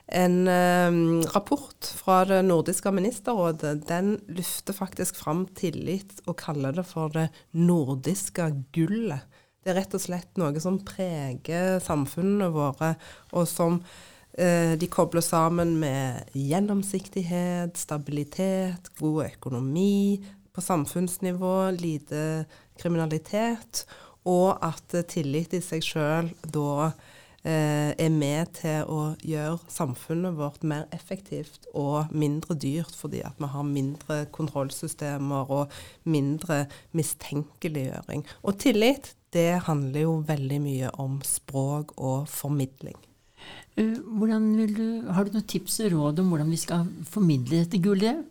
en 0.05 0.35
eh, 0.47 0.99
rapport 1.33 1.89
fra 1.97 2.19
det 2.29 2.43
nordiske 2.45 2.91
ministerrådet 2.93 3.87
den 3.89 4.19
løfter 4.29 4.77
faktisk 4.77 5.17
fram 5.17 5.47
tillit 5.57 6.21
og 6.27 6.37
kaller 6.43 6.77
det 6.77 6.85
for 6.85 7.09
det 7.15 7.31
nordiske 7.57 8.51
gullet. 8.75 9.25
Det 9.65 9.71
er 9.73 9.79
rett 9.79 9.95
og 9.97 10.01
slett 10.03 10.35
noe 10.37 10.59
som 10.61 10.75
preger 10.85 11.79
samfunnene 11.81 12.51
våre, 12.53 12.91
og 13.33 13.47
som 13.49 13.79
eh, 14.37 14.75
de 14.77 14.89
kobler 14.93 15.25
sammen 15.25 15.71
med 15.81 16.29
gjennomsiktighet, 16.37 17.73
stabilitet, 17.73 18.91
god 18.99 19.23
økonomi 19.31 20.21
på 20.53 20.61
samfunnsnivå, 20.61 21.55
lite 21.81 22.45
kriminalitet, 22.77 23.87
og 24.29 24.61
at 24.61 24.93
tillit 25.09 25.57
i 25.57 25.63
seg 25.65 25.81
sjøl 25.81 26.29
da 26.45 26.91
er 27.45 28.09
med 28.09 28.55
til 28.57 28.87
å 28.89 29.01
gjøre 29.21 29.59
samfunnet 29.69 30.33
vårt 30.39 30.63
mer 30.65 30.87
effektivt 30.95 31.67
og 31.77 32.09
mindre 32.09 32.57
dyrt, 32.57 32.95
fordi 32.97 33.21
at 33.27 33.37
vi 33.37 33.49
har 33.53 33.67
mindre 33.69 34.23
kontrollsystemer 34.33 35.51
og 35.53 35.75
mindre 36.09 36.63
mistenkeliggjøring. 36.97 38.25
Og 38.41 38.57
tillit 38.63 39.13
det 39.35 39.65
handler 39.67 40.05
jo 40.05 40.13
veldig 40.27 40.61
mye 40.63 40.93
om 41.01 41.19
språk 41.27 41.93
og 41.97 42.29
formidling. 42.31 42.95
Eh, 43.75 43.97
du, 43.99 44.85
har 45.11 45.27
du 45.27 45.35
noen 45.35 45.49
tips 45.49 45.81
og 45.83 45.91
råd 45.95 46.21
om 46.23 46.31
hvordan 46.31 46.53
vi 46.53 46.61
skal 46.61 46.87
formidle 47.11 47.65
dette 47.65 47.81
gullet? 47.83 48.23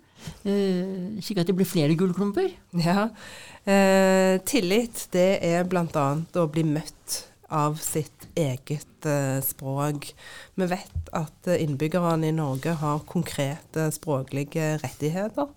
Uh, 0.46 1.20
slik 1.20 1.42
at 1.42 1.50
det 1.50 1.56
blir 1.58 1.68
flere 1.68 1.96
gullklumper? 2.00 2.48
Ja. 2.80 3.10
Uh, 3.66 4.40
tillit, 4.48 5.02
det 5.12 5.44
er 5.44 5.66
bl.a. 5.68 6.06
å 6.40 6.46
bli 6.48 6.64
møtt 6.64 7.18
av 7.54 7.78
sitt 7.82 8.28
eget 8.34 9.06
uh, 9.06 9.38
språk. 9.44 10.10
Vi 10.58 10.70
vet 10.74 11.12
at 11.14 11.52
innbyggerne 11.54 12.28
i 12.28 12.34
Norge 12.34 12.74
har 12.80 13.06
konkrete 13.08 13.90
språklige 13.94 14.74
rettigheter. 14.82 15.52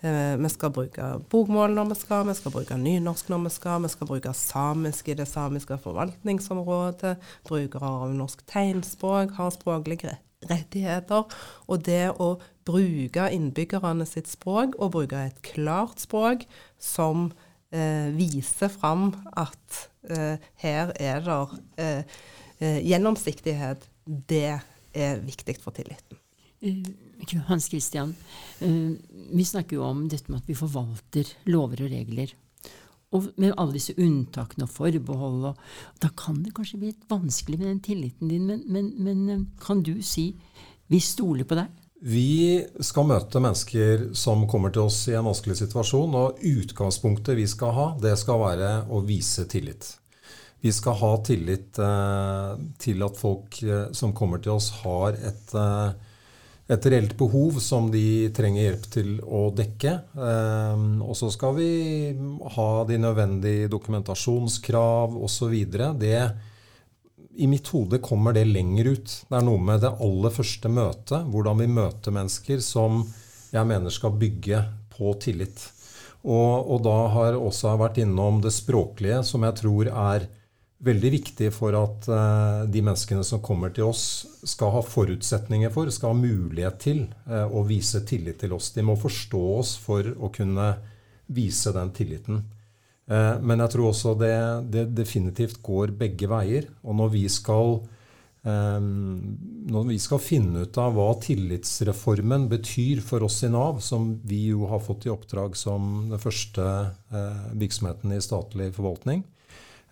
Eh, 0.00 0.36
vi 0.36 0.48
skal 0.48 0.72
bruke 0.72 1.06
bokmål 1.28 1.74
når 1.76 1.90
vi 1.90 1.96
skal, 2.00 2.24
vi 2.28 2.34
skal 2.38 2.54
bruke 2.54 2.76
nynorsk 2.80 3.28
når 3.28 3.42
vi 3.44 3.50
skal, 3.52 3.82
vi 3.84 3.90
skal 3.92 4.08
bruke 4.08 4.32
samisk 4.32 5.10
i 5.12 5.16
det 5.18 5.28
samiske 5.28 5.76
forvaltningsområdet. 5.82 7.18
Brukere 7.48 7.90
av 8.04 8.14
norsk 8.16 8.40
tegnspråk 8.48 9.34
har 9.36 9.52
språklige 9.52 10.16
rettigheter. 10.48 11.28
Og 11.68 11.84
det 11.84 12.14
å 12.16 12.38
bruke 12.64 13.28
innbyggerne 13.34 14.06
sitt 14.08 14.30
språk, 14.30 14.78
og 14.78 14.94
bruke 14.96 15.20
et 15.28 15.42
klart 15.44 16.00
språk 16.00 16.48
som 16.80 17.28
eh, 17.28 17.49
viser 17.70 18.72
fram 18.72 19.12
at 19.38 19.80
eh, 20.08 20.36
her 20.62 20.92
er 20.98 21.22
det 21.24 21.38
eh, 21.76 22.02
eh, 22.58 22.80
gjennomsiktighet, 22.86 23.86
det 24.04 24.60
er 24.94 25.22
viktig 25.22 25.56
for 25.62 25.76
tilliten. 25.76 26.18
Hans 27.48 27.70
Christian, 27.70 28.10
vi 28.60 29.44
snakker 29.46 29.78
jo 29.78 29.84
om 29.86 30.02
dette 30.10 30.28
med 30.28 30.42
at 30.42 30.48
vi 30.50 30.56
forvalter 30.58 31.28
lover 31.48 31.86
og 31.86 31.92
regler. 31.92 32.34
og 33.12 33.30
med 33.36 33.54
alle 33.58 33.74
disse 33.74 33.94
unntakene 33.98 34.66
og 34.66 34.70
forbehold, 34.70 35.44
og, 35.50 35.56
da 36.02 36.10
kan 36.16 36.42
det 36.44 36.54
kanskje 36.54 36.78
bli 36.78 36.92
litt 36.92 37.08
vanskelig 37.10 37.58
med 37.58 37.66
den 37.66 37.80
tilliten 37.80 38.28
din. 38.28 38.46
Men, 38.46 38.62
men, 38.66 38.92
men 38.98 39.28
eh, 39.28 39.46
kan 39.62 39.82
du 39.82 40.02
si 40.02 40.34
vi 40.90 41.00
stoler 41.00 41.44
på 41.46 41.58
deg? 41.58 41.70
Vi 42.00 42.64
skal 42.80 43.08
møte 43.10 43.42
mennesker 43.44 44.06
som 44.16 44.46
kommer 44.48 44.72
til 44.72 44.86
oss 44.88 45.02
i 45.10 45.16
en 45.18 45.26
vanskelig 45.28 45.58
situasjon, 45.60 46.14
og 46.16 46.38
utgangspunktet 46.40 47.36
vi 47.36 47.44
skal 47.50 47.74
ha, 47.76 47.88
det 48.00 48.14
skal 48.20 48.40
være 48.40 48.70
å 48.88 49.02
vise 49.04 49.44
tillit. 49.50 49.84
Vi 50.60 50.72
skal 50.72 50.96
ha 51.00 51.10
tillit 51.24 51.78
eh, 51.80 52.54
til 52.80 53.04
at 53.04 53.20
folk 53.20 53.60
eh, 53.64 53.90
som 53.96 54.16
kommer 54.16 54.40
til 54.40 54.56
oss, 54.56 54.70
har 54.82 55.16
et 55.16 55.54
eh, 55.56 56.08
et 56.70 56.86
reelt 56.86 57.16
behov 57.18 57.58
som 57.62 57.88
de 57.90 58.30
trenger 58.34 58.62
hjelp 58.62 58.84
til 58.94 59.08
å 59.26 59.48
dekke. 59.54 59.94
Um, 60.14 61.00
og 61.02 61.16
så 61.18 61.30
skal 61.34 61.56
vi 61.56 61.70
ha 62.54 62.68
de 62.86 62.98
nødvendige 63.02 63.70
dokumentasjonskrav 63.72 65.16
osv. 65.18 65.56
I 67.40 67.46
mitt 67.48 67.70
hode 67.72 67.98
kommer 68.04 68.36
det 68.36 68.44
lenger 68.44 68.92
ut. 68.92 69.12
Det 69.28 69.36
er 69.38 69.44
noe 69.46 69.60
med 69.64 69.80
det 69.80 69.94
aller 70.04 70.32
første 70.34 70.68
møtet. 70.68 71.28
Hvordan 71.32 71.62
vi 71.62 71.68
møter 71.72 72.12
mennesker 72.12 72.60
som 72.64 73.06
jeg 73.50 73.66
mener 73.66 73.92
skal 73.94 74.18
bygge 74.20 74.60
på 74.92 75.14
tillit. 75.22 75.62
Og, 76.20 76.68
og 76.68 76.82
da 76.84 76.96
har 77.14 77.38
også 77.38 77.72
vært 77.80 78.02
innom 78.02 78.42
det 78.44 78.52
språklige, 78.52 79.22
som 79.24 79.46
jeg 79.46 79.56
tror 79.62 79.88
er 79.88 80.28
veldig 80.84 81.10
viktig 81.12 81.50
for 81.52 81.76
at 81.76 82.08
uh, 82.08 82.68
de 82.68 82.82
menneskene 82.84 83.24
som 83.26 83.42
kommer 83.44 83.72
til 83.76 83.88
oss, 83.90 84.04
skal 84.48 84.72
ha 84.76 84.84
forutsetninger 84.84 85.72
for, 85.72 85.90
skal 85.92 86.14
ha 86.14 86.20
mulighet 86.20 86.78
til 86.80 87.02
uh, 87.28 87.44
å 87.48 87.64
vise 87.68 88.00
tillit 88.08 88.40
til 88.40 88.54
oss. 88.56 88.70
De 88.76 88.84
må 88.84 88.96
forstå 89.00 89.42
oss 89.58 89.74
for 89.80 90.12
å 90.16 90.32
kunne 90.32 90.72
vise 91.30 91.72
den 91.76 91.92
tilliten. 91.96 92.44
Uh, 93.10 93.38
men 93.42 93.62
jeg 93.64 93.74
tror 93.74 93.90
også 93.90 94.14
det, 94.20 94.34
det, 94.70 94.84
definitivt 94.94 95.58
går 95.66 95.96
begge 95.98 96.30
veier. 96.30 96.70
Og 96.84 97.00
når 97.02 97.16
vi 97.16 97.24
skal 97.30 97.80
når 98.40 99.82
vi 99.84 99.98
skal 100.00 100.16
finne 100.24 100.62
ut 100.64 100.78
av 100.80 100.94
hva 100.96 101.10
tillitsreformen 101.20 102.46
betyr 102.48 103.02
for 103.04 103.26
oss 103.26 103.42
i 103.44 103.50
Nav, 103.52 103.82
som 103.84 104.14
vi 104.24 104.38
jo 104.46 104.62
har 104.70 104.80
fått 104.80 105.04
i 105.04 105.10
oppdrag 105.12 105.58
som 105.60 106.06
den 106.08 106.22
første 106.22 106.64
virksomheten 107.52 108.14
i 108.16 108.22
statlig 108.24 108.70
forvaltning, 108.78 109.20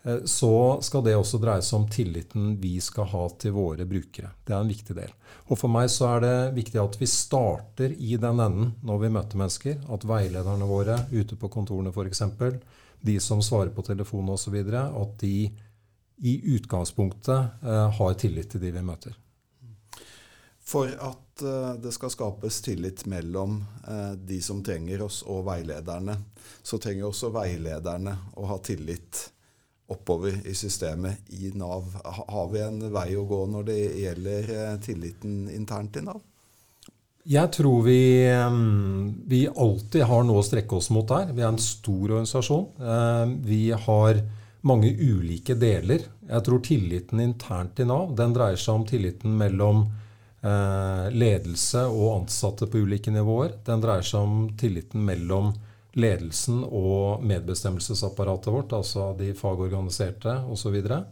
Eh, 0.02 0.24
så 0.24 0.78
skal 0.82 1.04
det 1.04 1.16
også 1.18 1.40
dreie 1.42 1.62
seg 1.64 1.80
om 1.80 1.86
tilliten 1.90 2.52
vi 2.62 2.76
skal 2.82 3.08
ha 3.12 3.24
til 3.40 3.54
våre 3.56 3.86
brukere. 3.88 4.30
Det 4.44 4.54
er 4.54 4.62
en 4.62 4.70
viktig 4.70 4.96
del. 4.96 5.14
Og 5.48 5.58
For 5.58 5.72
meg 5.72 5.90
så 5.92 6.12
er 6.14 6.24
det 6.24 6.36
viktig 6.58 6.80
at 6.82 6.98
vi 7.00 7.08
starter 7.10 7.94
i 7.94 8.16
den 8.20 8.42
enden 8.44 8.74
når 8.86 9.02
vi 9.04 9.12
møter 9.16 9.40
mennesker. 9.40 9.80
At 9.92 10.06
veilederne 10.08 10.68
våre 10.68 11.00
ute 11.12 11.38
på 11.38 11.50
kontorene 11.52 11.92
f.eks., 11.92 12.22
de 13.00 13.18
som 13.20 13.42
svarer 13.42 13.72
på 13.74 13.84
telefon 13.86 14.28
osv., 14.34 14.56
at 14.74 15.16
de 15.20 15.50
i 16.18 16.34
utgangspunktet 16.56 17.62
eh, 17.62 17.88
har 17.98 18.14
tillit 18.18 18.50
til 18.50 18.62
de 18.62 18.74
vi 18.74 18.82
møter. 18.82 19.16
For 20.68 20.90
at 20.90 21.42
eh, 21.46 21.72
det 21.82 21.94
skal 21.94 22.12
skapes 22.12 22.60
tillit 22.66 23.06
mellom 23.06 23.60
de 24.18 24.40
som 24.44 24.60
trenger 24.64 25.06
oss 25.06 25.22
og 25.24 25.46
veilederne, 25.46 26.18
så 26.62 26.76
trenger 26.82 27.08
også 27.08 27.30
veilederne 27.32 28.16
å 28.36 28.50
ha 28.50 28.58
tillit 28.60 29.28
oppover 29.88 30.46
i 30.46 30.54
systemet 30.54 31.16
i 31.28 31.50
Nav. 31.54 31.96
Har 32.04 32.48
vi 32.52 32.60
en 32.60 32.80
vei 32.92 33.14
å 33.16 33.24
gå 33.28 33.44
når 33.48 33.68
det 33.70 33.78
gjelder 34.02 34.50
eh, 34.54 34.74
tilliten 34.84 35.46
internt 35.48 35.96
i 35.96 36.04
Nav? 36.04 36.20
Jeg 37.28 37.52
tror 37.52 37.82
vi, 37.84 38.24
eh, 38.24 38.58
vi 39.28 39.42
alltid 39.48 40.06
har 40.08 40.24
noe 40.24 40.40
å 40.40 40.46
strekke 40.46 40.78
oss 40.78 40.88
mot 40.94 41.08
der. 41.08 41.34
Vi 41.36 41.42
er 41.42 41.50
en 41.52 41.60
stor 41.60 42.14
organisasjon. 42.14 42.66
Eh, 42.80 43.34
vi 43.44 43.70
har 43.70 44.22
mange 44.62 44.94
ulike 44.96 45.54
deler. 45.54 46.06
Jeg 46.24 46.44
tror 46.46 46.62
tilliten 46.64 47.20
internt 47.20 47.80
i 47.80 47.84
Nav 47.84 48.14
den 48.16 48.32
dreier 48.32 48.56
seg 48.56 48.80
om 48.80 48.86
tilliten 48.88 49.36
mellom 49.36 49.88
ledelse 50.38 51.80
og 51.90 52.20
ansatte 52.22 52.68
på 52.70 52.78
ulike 52.86 53.10
nivåer. 53.10 53.56
Den 53.66 53.80
dreier 53.82 54.06
seg 54.06 54.22
om 54.22 54.44
tilliten 54.56 55.02
mellom 55.04 55.50
ledelsen 55.98 56.62
og 56.64 57.24
medbestemmelsesapparatet 57.26 58.52
vårt, 58.52 58.74
altså 58.76 59.12
de 59.18 59.32
fagorganiserte 59.36 60.34
osv. 60.46 60.50
Og, 60.50 60.58
så 60.60 60.74
eh, 60.76 61.06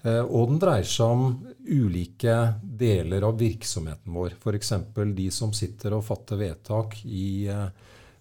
og 0.00 0.48
den 0.48 0.60
dreier 0.62 0.86
seg 0.88 1.12
om 1.12 1.24
ulike 1.68 2.34
deler 2.62 3.26
av 3.28 3.36
virksomheten 3.40 4.14
vår. 4.16 4.38
F.eks. 4.40 4.72
de 5.16 5.26
som 5.34 5.52
sitter 5.52 5.96
og 5.96 6.06
fatter 6.06 6.40
vedtak 6.40 6.96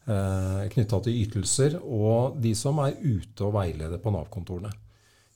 eh, 0.10 0.66
knytta 0.74 1.00
til 1.06 1.22
ytelser, 1.24 1.78
og 1.80 2.40
de 2.42 2.52
som 2.58 2.82
er 2.84 2.98
ute 3.00 3.46
og 3.48 3.56
veileder 3.56 4.02
på 4.04 4.12
Nav-kontorene. 4.12 4.74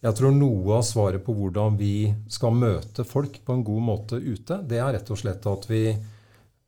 Jeg 0.03 0.17
tror 0.19 0.33
noe 0.35 0.81
av 0.81 0.83
svaret 0.83 1.23
på 1.23 1.31
hvordan 1.37 1.77
vi 1.79 2.09
skal 2.27 2.55
møte 2.59 3.05
folk 3.07 3.37
på 3.45 3.55
en 3.55 3.63
god 3.63 3.85
måte 3.87 4.19
ute, 4.19 4.59
det 4.67 4.81
er 4.83 4.97
rett 4.97 5.11
og 5.15 5.19
slett 5.21 5.47
at 5.47 5.69
vi 5.69 5.85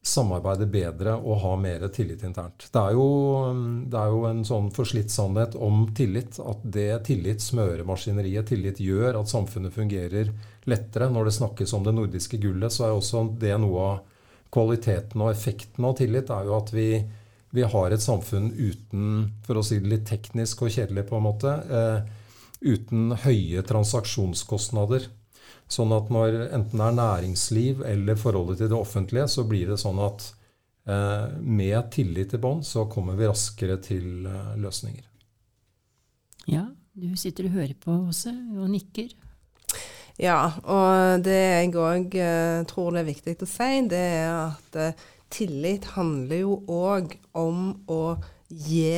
samarbeide 0.06 0.68
bedre 0.70 1.16
og 1.18 1.40
ha 1.42 1.54
mer 1.58 1.88
tillit 1.94 2.24
internt. 2.28 2.68
Det 2.72 2.82
er, 2.82 2.94
jo, 2.94 3.06
det 3.90 3.98
er 3.98 4.12
jo 4.14 4.26
en 4.30 4.44
sånn 4.46 4.70
forslitt 4.76 5.10
sannhet 5.14 5.58
om 5.58 5.88
tillit. 5.98 6.38
At 6.40 6.62
det 6.62 6.90
tillit 7.08 7.42
smører 7.42 7.86
maskineriet. 7.88 8.52
Tillit 8.52 8.82
gjør 8.84 9.20
at 9.22 9.32
samfunnet 9.32 9.74
fungerer 9.74 10.30
lettere. 10.70 11.10
Når 11.10 11.30
det 11.30 11.36
snakkes 11.40 11.74
om 11.78 11.88
det 11.88 11.96
nordiske 11.98 12.40
gullet, 12.42 12.74
så 12.74 12.88
er 12.88 12.94
også 12.96 13.26
det 13.42 13.56
noe 13.64 13.88
av 13.90 14.04
kvaliteten 14.54 15.26
og 15.26 15.34
effekten 15.34 15.90
av 15.90 15.98
tillit. 15.98 16.30
er 16.30 16.48
jo 16.48 16.58
at 16.60 16.72
vi, 16.76 16.90
vi 17.56 17.66
har 17.74 17.92
et 17.92 18.06
samfunn 18.06 18.52
uten, 18.54 19.32
for 19.48 19.58
å 19.58 19.66
si 19.66 19.82
det 19.82 19.92
litt 19.92 20.08
teknisk 20.10 20.64
og 20.64 20.74
kjedelig 20.76 21.08
på 21.10 21.18
en 21.18 21.26
måte, 21.26 21.56
eh, 21.66 22.00
uten 22.62 23.18
høye 23.26 23.66
transaksjonskostnader. 23.68 25.10
Sånn 25.72 25.94
at 25.96 26.12
når 26.14 26.38
enten 26.54 26.82
det 26.82 26.88
er 26.88 26.98
næringsliv 27.00 27.84
eller 27.90 28.20
forholdet 28.20 28.62
til 28.62 28.72
det 28.72 28.78
offentlige, 28.78 29.28
så 29.32 29.46
blir 29.50 29.72
det 29.72 29.80
sånn 29.82 30.00
at 30.04 30.28
eh, 30.86 31.36
med 31.42 31.90
tillit 31.96 32.36
i 32.38 32.42
bånd, 32.42 32.66
så 32.68 32.86
kommer 32.92 33.18
vi 33.18 33.30
raskere 33.30 33.80
til 33.82 34.28
eh, 34.30 34.54
løsninger. 34.62 35.08
Ja, 36.52 36.68
du 36.94 37.16
sitter 37.18 37.50
og 37.50 37.58
hører 37.58 37.74
på 37.82 37.98
også, 38.12 38.36
og 38.62 38.70
nikker. 38.70 39.10
Ja, 40.22 40.54
og 40.64 41.26
det 41.26 41.36
jeg 41.36 41.74
òg 41.76 42.14
eh, 42.16 42.62
tror 42.70 42.94
det 42.96 43.02
er 43.02 43.10
viktig 43.10 43.36
å 43.44 43.50
si, 43.50 43.72
det 43.92 44.06
er 44.22 44.30
at 44.46 44.80
eh, 44.80 45.04
tillit 45.34 45.90
handler 45.98 46.46
jo 46.46 46.62
òg 46.72 47.18
om 47.36 47.74
å 47.92 48.16
gi 48.48 48.94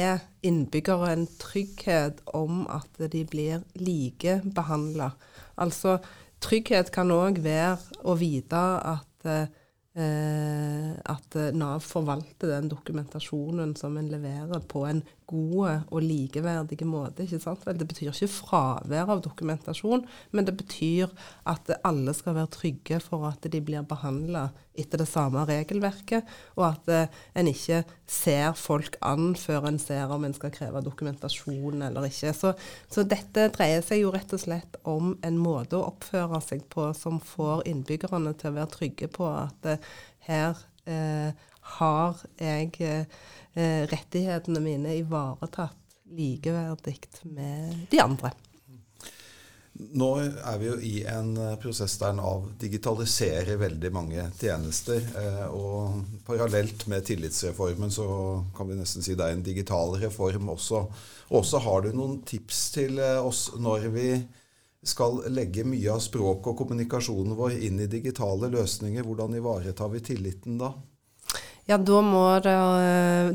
innbyggere 0.46 1.10
en 1.16 1.26
trygghet 1.40 2.22
om 2.38 2.66
at 2.70 3.02
de 3.10 3.24
blir 3.26 3.64
likebehandla. 3.80 5.10
Altså 5.58 5.98
Trygghet 6.44 6.92
kan 6.94 7.12
òg 7.12 7.42
være 7.44 7.78
å 8.06 8.16
vite 8.20 8.64
at, 8.92 9.28
eh, 9.28 10.92
at 10.94 11.38
Nav 11.58 11.82
forvalter 11.82 12.54
den 12.54 12.70
dokumentasjonen 12.70 13.76
som 13.80 13.98
en 13.98 14.12
leverer, 14.12 14.62
på 14.70 14.86
en 14.86 15.02
god 15.28 15.88
og 15.92 16.04
likeverdig 16.04 16.86
måte. 16.88 17.24
ikke 17.24 17.40
sant? 17.44 17.66
Det 17.68 17.88
betyr 17.88 18.12
ikke 18.12 18.30
fravær 18.32 19.12
av 19.12 19.24
dokumentasjon, 19.26 20.06
men 20.32 20.48
det 20.48 20.56
betyr 20.58 21.12
at 21.48 21.72
alle 21.84 22.14
skal 22.16 22.38
være 22.38 22.54
trygge 22.56 23.02
for 23.04 23.28
at 23.30 23.44
de 23.52 23.62
blir 23.62 23.86
behandla 23.88 24.50
etter 24.78 25.02
det 25.02 25.08
samme 25.10 25.42
regelverket, 25.50 26.28
og 26.56 26.68
at 26.70 26.92
uh, 26.94 27.22
en 27.40 27.50
ikke 27.50 27.82
ser 28.08 28.54
folk 28.58 29.00
an 29.06 29.32
før 29.40 29.68
en 29.72 29.80
ser 29.82 30.14
om 30.14 30.26
en 30.28 30.36
skal 30.38 30.54
kreve 30.54 30.84
dokumentasjon 30.86 31.82
eller 31.90 32.08
ikke. 32.08 32.34
Så, 32.38 32.54
så, 32.94 33.06
dette 33.08 33.50
dreier 33.58 33.82
seg 33.86 34.04
jo 34.04 34.14
rett 34.14 34.34
og 34.38 34.44
slett 34.44 34.78
om 34.88 35.16
en 35.26 35.42
måte 35.42 35.80
å 35.80 35.88
oppføre 35.90 36.42
seg 36.46 36.68
på 36.74 36.92
som 36.98 37.20
får 37.24 37.66
innbyggerne 37.72 38.36
til 38.38 38.54
å 38.54 38.58
være 38.60 38.74
trygge 38.78 39.12
på 39.18 39.28
at 39.34 39.72
uh, 39.74 39.92
her 40.30 40.54
uh, 40.88 41.32
har 41.76 42.24
jeg 42.40 42.74
eh, 42.82 43.84
rettighetene 43.92 44.64
mine 44.64 44.96
ivaretatt 45.02 45.78
likeverdig 46.18 47.00
med 47.36 47.88
de 47.92 48.00
andre. 48.02 48.32
Nå 49.78 50.08
er 50.18 50.56
vi 50.58 50.66
jo 50.66 50.76
i 50.82 50.94
en 51.06 51.36
eh, 51.38 51.58
prosess 51.62 52.00
der 52.02 52.16
Nav 52.18 52.48
digitaliserer 52.62 53.60
veldig 53.62 53.92
mange 53.94 54.24
tjenester. 54.40 55.04
Eh, 55.22 55.44
og 55.54 56.00
parallelt 56.26 56.88
med 56.90 57.06
tillitsreformen 57.06 57.94
så 57.94 58.08
kan 58.58 58.72
vi 58.72 58.80
nesten 58.80 59.06
si 59.06 59.14
det 59.14 59.28
er 59.28 59.38
en 59.38 59.46
digital 59.46 59.94
reform 60.02 60.50
også. 60.56 60.82
Og 61.38 61.46
så 61.46 61.62
har 61.62 61.86
du 61.86 61.92
noen 61.94 62.24
tips 62.26 62.64
til 62.74 62.98
eh, 62.98 63.22
oss 63.22 63.52
når 63.62 63.88
vi 63.94 64.10
skal 64.88 65.22
legge 65.34 65.68
mye 65.68 65.94
av 65.94 66.02
språket 66.02 66.54
og 66.54 66.62
kommunikasjonen 66.64 67.38
vår 67.38 67.60
inn 67.70 67.84
i 67.84 67.92
digitale 67.92 68.50
løsninger. 68.54 69.06
Hvordan 69.06 69.38
ivaretar 69.38 69.94
vi 69.94 70.06
tilliten 70.10 70.58
da? 70.62 70.74
Ja, 71.68 71.76
da 71.76 72.00
må, 72.00 72.24
det, 72.40 72.52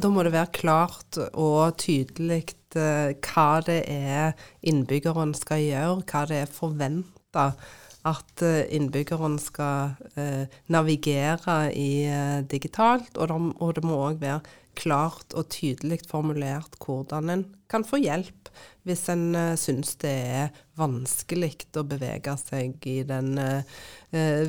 da 0.00 0.08
må 0.08 0.22
det 0.24 0.30
være 0.32 0.54
klart 0.56 1.18
og 1.36 1.74
tydelig 1.82 2.46
eh, 2.80 3.10
hva 3.20 3.60
det 3.66 3.82
er 3.92 4.32
innbyggeren 4.64 5.34
skal 5.36 5.60
gjøre, 5.60 5.98
hva 6.08 6.22
det 6.30 6.38
er 6.46 6.48
forventa 6.48 7.50
at 8.08 8.44
eh, 8.46 8.62
innbyggeren 8.72 9.36
skal 9.36 9.92
eh, 10.16 10.48
navigere 10.72 11.58
i 11.76 12.08
digitalt. 12.48 13.20
Og 13.20 13.76
det 13.76 13.84
må 13.84 14.00
òg 14.08 14.24
være 14.24 14.40
klart 14.78 15.34
og 15.36 15.50
tydelig 15.52 16.00
formulert 16.08 16.78
hvordan 16.82 17.32
en 17.32 17.44
kan 17.72 17.84
få 17.86 18.00
hjelp 18.02 18.50
hvis 18.86 19.04
en 19.12 19.28
uh, 19.36 19.54
syns 19.58 19.94
det 20.02 20.12
er 20.12 20.62
vanskelig 20.78 21.54
å 21.78 21.84
bevege 21.86 22.34
seg 22.40 22.88
i 22.88 22.98
den 23.06 23.36
uh, 23.38 23.62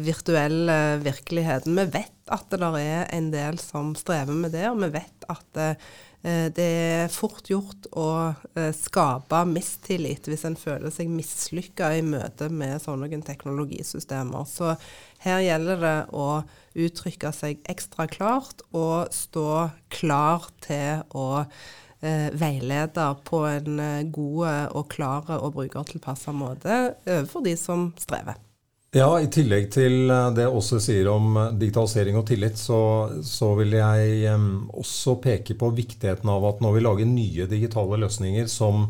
virtuelle 0.03 0.79
virkeligheten. 1.03 1.77
Vi 1.77 1.85
vet 1.99 2.33
at 2.33 2.49
det 2.51 2.71
er 2.81 3.05
en 3.13 3.29
del 3.33 3.59
som 3.61 3.93
strever 3.99 4.35
med 4.35 4.55
det, 4.55 4.65
og 4.71 4.81
vi 4.81 4.91
vet 4.95 5.29
at 5.31 5.61
uh, 5.61 5.93
det 6.23 6.63
er 6.63 7.11
fort 7.11 7.49
gjort 7.51 7.89
å 7.99 8.31
skape 8.77 9.41
mistillit 9.49 10.29
hvis 10.31 10.45
en 10.47 10.55
føler 10.55 10.93
seg 10.95 11.09
mislykka 11.11 11.89
i 11.97 12.03
møte 12.07 12.47
med 12.47 12.79
sånne 12.79 13.19
teknologisystemer. 13.27 14.47
Så 14.47 14.71
her 15.25 15.43
gjelder 15.43 15.83
det 15.83 15.95
å 16.15 16.27
uttrykke 16.79 17.33
seg 17.35 17.59
ekstra 17.67 18.07
klart 18.07 18.63
og 18.71 19.11
stå 19.11 19.67
klar 19.91 20.47
til 20.63 21.03
å 21.11 21.43
veileder 21.43 21.81
veilede 22.35 23.05
på 23.23 23.45
en 23.47 23.79
eh, 23.79 24.03
god 24.11 24.75
og 24.75 24.89
klar 24.91 25.29
og 25.39 25.53
brukertilpassa 25.55 26.33
måte 26.35 26.95
overfor 27.05 27.45
de 27.45 27.55
som 27.59 27.91
strever. 27.99 28.39
Ja, 28.93 29.07
I 29.17 29.25
tillegg 29.25 29.71
til 29.73 30.05
det 30.05 30.17
det 30.37 30.43
Åse 30.53 30.77
sier 30.83 31.07
om 31.09 31.31
eh, 31.41 31.53
digitalisering 31.57 32.19
og 32.19 32.27
tillit, 32.29 32.59
så, 32.61 33.09
så 33.25 33.55
vil 33.57 33.73
jeg 33.73 34.35
også 34.69 35.15
peke 35.23 35.55
på 35.57 35.71
viktigheten 35.73 36.29
av 36.29 36.45
at 36.45 36.61
når 36.61 36.75
vi 36.75 36.83
lager 36.85 37.09
nye 37.09 37.47
digitale 37.49 37.97
løsninger 38.03 38.45
som 38.53 38.85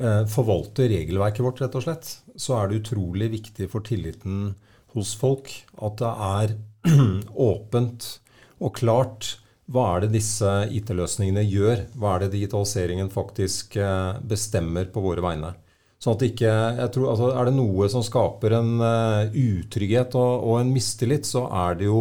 uh, 0.00 0.24
forvalter 0.32 0.88
regelverket 0.88 1.44
vårt, 1.44 1.60
rett 1.60 1.76
og 1.76 1.84
slett, 1.84 2.08
så 2.32 2.56
er 2.56 2.70
det 2.70 2.80
utrolig 2.80 3.28
viktig 3.34 3.68
for 3.72 3.84
tilliten 3.84 4.54
hos 4.96 5.12
folk. 5.20 5.52
At 5.84 6.00
det 6.00 6.14
er 6.30 6.56
åpent 7.50 8.08
og 8.56 8.72
klart. 8.80 9.34
Hva 9.68 9.84
er 9.92 10.06
det 10.06 10.14
disse 10.16 10.48
IT-løsningene 10.72 11.44
gjør? 11.44 11.84
Hva 11.98 12.14
er 12.14 12.24
det 12.24 12.36
digitaliseringen 12.38 13.12
faktisk 13.12 13.76
eh, 13.82 14.16
bestemmer 14.24 14.88
på 14.94 15.02
våre 15.04 15.24
vegne? 15.24 15.52
Sånn 16.02 16.16
at 16.18 16.24
ikke, 16.26 16.52
jeg 16.76 16.92
tror, 16.92 17.10
altså 17.12 17.28
Er 17.32 17.48
det 17.48 17.56
noe 17.56 17.88
som 17.92 18.04
skaper 18.04 18.58
en 18.58 18.72
uh, 18.82 19.32
utrygghet 19.32 20.16
og, 20.18 20.32
og, 20.44 20.56
en 20.60 20.72
mistillit, 20.74 21.28
så 21.28 21.46
er 21.48 21.78
det 21.80 21.88
jo 21.88 22.00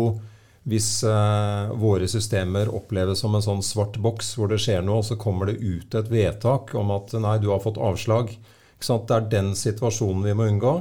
hvis 0.65 0.89
uh, 1.05 1.71
våre 1.77 2.07
systemer 2.09 2.71
oppleves 2.73 3.21
som 3.21 3.37
en 3.37 3.43
sånn 3.45 3.61
svart 3.63 3.99
boks 4.01 4.33
hvor 4.35 4.49
det 4.49 4.57
skjer 4.63 4.81
noe, 4.81 5.03
og 5.03 5.05
så 5.05 5.17
kommer 5.21 5.51
det 5.51 5.61
ut 5.61 5.93
et 5.95 6.09
vedtak 6.09 6.73
om 6.75 6.89
at 6.95 7.13
nei, 7.21 7.37
du 7.39 7.51
har 7.53 7.61
fått 7.61 7.77
avslag. 7.77 8.33
Det 8.81 9.13
er 9.13 9.29
den 9.29 9.53
situasjonen 9.55 10.25
vi 10.25 10.33
må 10.35 10.49
unngå. 10.49 10.73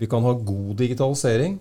Vi 0.00 0.08
kan 0.10 0.24
ha 0.24 0.32
god 0.32 0.72
digitalisering, 0.80 1.58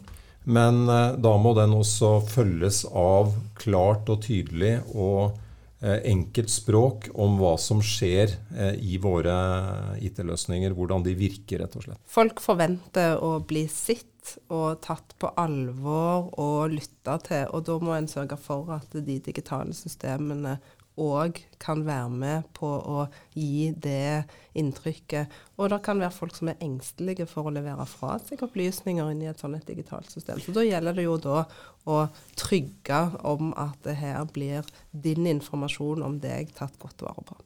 men 0.47 0.81
uh, 0.87 1.19
da 1.19 1.35
må 1.37 1.51
den 1.59 1.75
også 1.75 2.15
følges 2.31 2.85
av 2.95 3.35
klart 3.59 4.09
og 4.09 4.23
tydelig 4.23 4.79
og 4.95 5.35
enkelt 5.81 6.51
språk 6.51 7.07
om 7.15 7.37
hva 7.39 7.53
som 7.61 7.79
skjer 7.83 8.33
eh, 8.55 8.75
i 8.83 8.97
våre 9.01 9.35
IT-løsninger, 10.03 10.75
hvordan 10.75 11.05
de 11.05 11.15
virker, 11.15 11.63
rett 11.63 11.77
og 11.79 11.85
slett. 11.87 12.01
Folk 12.09 12.43
forventer 12.43 13.21
å 13.23 13.37
bli 13.47 13.63
sett 13.71 14.05
og 14.51 14.81
tatt 14.83 15.15
på 15.17 15.31
alvor 15.39 16.27
og 16.41 16.73
lytta 16.73 17.15
til, 17.25 17.47
og 17.55 17.63
da 17.69 17.77
må 17.81 17.95
en 17.95 18.09
sørge 18.11 18.37
for 18.41 18.69
at 18.75 18.91
de 18.93 19.17
digitale 19.23 19.73
systemene 19.73 20.57
òg 20.99 21.39
kan 21.61 21.81
være 21.87 22.11
med 22.11 22.47
på 22.55 22.67
å 22.67 23.05
gi 23.33 23.71
det 23.75 24.25
inntrykket. 24.59 25.31
Og 25.57 25.71
det 25.71 25.81
kan 25.85 26.01
være 26.01 26.15
folk 26.15 26.37
som 26.37 26.51
er 26.51 26.61
engstelige 26.63 27.27
for 27.29 27.49
å 27.49 27.53
levere 27.55 27.85
fra 27.89 28.17
seg 28.23 28.43
opplysninger 28.45 29.11
inn 29.13 29.23
i 29.25 29.31
et 29.31 29.41
sånt 29.41 29.67
digitalt 29.67 30.11
system. 30.11 30.41
Så 30.43 30.55
da 30.55 30.65
gjelder 30.67 30.97
det 30.97 31.07
jo 31.07 31.17
da 31.21 31.43
å 31.89 31.99
trygge 32.39 33.03
om 33.27 33.53
at 33.57 33.79
det 33.87 33.99
her 34.01 34.25
blir 34.33 34.67
din 34.91 35.27
informasjon 35.29 36.05
om 36.05 36.19
deg 36.23 36.53
tatt 36.57 36.77
godt 36.81 37.05
vare 37.05 37.25
på. 37.27 37.39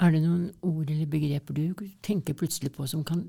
Er 0.00 0.14
det 0.14 0.22
noen 0.24 0.46
ord 0.64 0.88
eller 0.88 1.08
begreper 1.12 1.56
du 1.56 1.82
tenker 2.02 2.36
plutselig 2.36 2.70
på 2.72 2.86
som 2.88 3.02
kan 3.04 3.20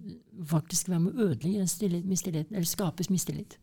faktisk 0.47 0.87
være 0.87 1.01
med 1.03 1.17
å 1.17 1.25
ødelegge 1.25 1.65
mistilliten, 2.07 2.55
eller 2.55 2.67
skapes 2.69 3.09
mistillit? 3.11 3.57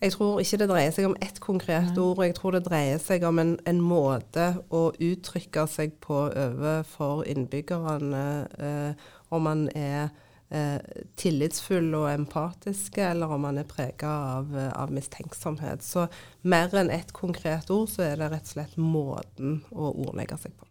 Jeg 0.00 0.14
tror 0.14 0.40
ikke 0.40 0.56
det 0.62 0.68
dreier 0.70 0.94
seg 0.96 1.10
om 1.10 1.16
ett 1.20 1.40
konkret 1.44 1.98
ord. 2.00 2.22
Jeg 2.24 2.38
tror 2.38 2.56
det 2.56 2.62
dreier 2.64 3.02
seg 3.02 3.26
om 3.28 3.42
en, 3.42 3.52
en 3.68 3.82
måte 3.84 4.46
å 4.72 4.86
uttrykke 4.96 5.66
seg 5.68 5.98
på 6.00 6.22
overfor 6.30 7.26
innbyggerne. 7.28 8.24
Eh, 8.56 9.10
om 9.28 9.44
man 9.44 9.66
er 9.76 10.08
eh, 10.48 10.80
tillitsfull 11.20 11.92
og 11.98 12.08
empatisk, 12.14 12.96
eller 13.04 13.36
om 13.36 13.44
man 13.44 13.60
er 13.60 13.68
prega 13.68 14.14
av, 14.38 14.56
av, 14.70 14.96
mistenksomhet. 14.96 15.84
Så 15.84 16.08
mer 16.48 16.72
enn 16.72 16.88
ett 16.96 17.12
konkret 17.12 17.68
ord, 17.68 17.92
så 17.92 18.08
er 18.08 18.16
det 18.16 18.32
rett 18.32 18.48
og 18.48 18.56
slett 18.56 18.80
måten 18.80 19.60
å 19.68 19.92
ordlegge 19.92 20.40
seg 20.40 20.56
på. 20.56 20.69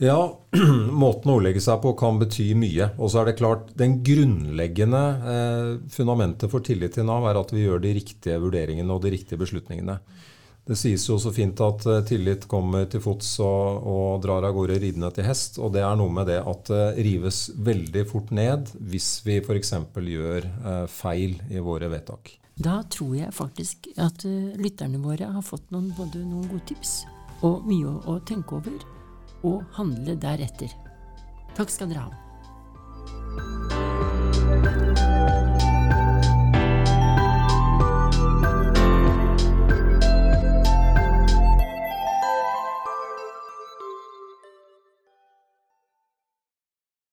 Ja, 0.00 0.16
måten 1.02 1.28
å 1.28 1.34
ordlegge 1.36 1.60
seg 1.60 1.82
på 1.82 1.92
kan 2.00 2.16
bety 2.22 2.54
mye. 2.56 2.88
Og 2.96 3.12
så 3.12 3.20
er 3.20 3.28
det 3.28 3.36
klart, 3.36 3.68
den 3.76 3.98
grunnleggende 4.00 5.00
eh, 5.32 5.72
fundamentet 5.92 6.48
for 6.48 6.64
tillit 6.64 6.94
til 6.96 7.04
Nav 7.04 7.26
er 7.28 7.36
at 7.36 7.50
vi 7.52 7.66
gjør 7.66 7.82
de 7.84 7.92
riktige 7.98 8.38
vurderingene 8.40 8.94
og 8.94 9.02
de 9.04 9.12
riktige 9.12 9.36
beslutningene. 9.42 9.98
Det 10.70 10.78
sies 10.78 11.02
jo 11.04 11.18
så 11.20 11.32
fint 11.36 11.60
at 11.60 11.84
eh, 11.84 12.00
tillit 12.08 12.46
kommer 12.48 12.86
til 12.88 13.02
fots 13.04 13.34
og, 13.44 13.84
og, 13.92 14.22
drar 14.24 14.46
av 14.48 14.54
gårde 14.56 14.78
ridende 14.80 15.10
til 15.12 15.26
hest. 15.28 15.58
Og 15.60 15.74
det 15.74 15.82
er 15.84 15.98
noe 16.00 16.14
med 16.16 16.30
det 16.32 16.38
at 16.48 16.70
det 16.72 16.86
rives 17.04 17.42
veldig 17.60 18.04
fort 18.08 18.32
ned 18.32 18.72
hvis 18.80 19.08
vi 19.26 19.36
f.eks. 19.42 19.74
gjør 20.00 20.46
eh, 20.48 20.86
feil 20.88 21.36
i 21.52 21.60
våre 21.60 21.90
vedtak. 21.92 22.38
Da 22.56 22.78
tror 22.88 23.18
jeg 23.18 23.36
faktisk 23.36 23.90
at 24.00 24.24
lytterne 24.24 25.02
våre 25.04 25.28
har 25.28 25.44
fått 25.44 25.68
noen, 25.76 25.92
både 25.96 26.24
noen 26.24 26.48
gode 26.48 26.64
tips 26.72 27.02
og 27.44 27.68
mye 27.68 27.84
å, 27.88 27.98
å 28.16 28.16
tenke 28.24 28.56
over 28.56 28.80
og 29.46 29.62
handle 29.76 30.16
deretter. 30.20 30.72
Takk 31.56 31.72
skal 31.72 31.92
dere 31.92 32.08
ha. 32.08 33.89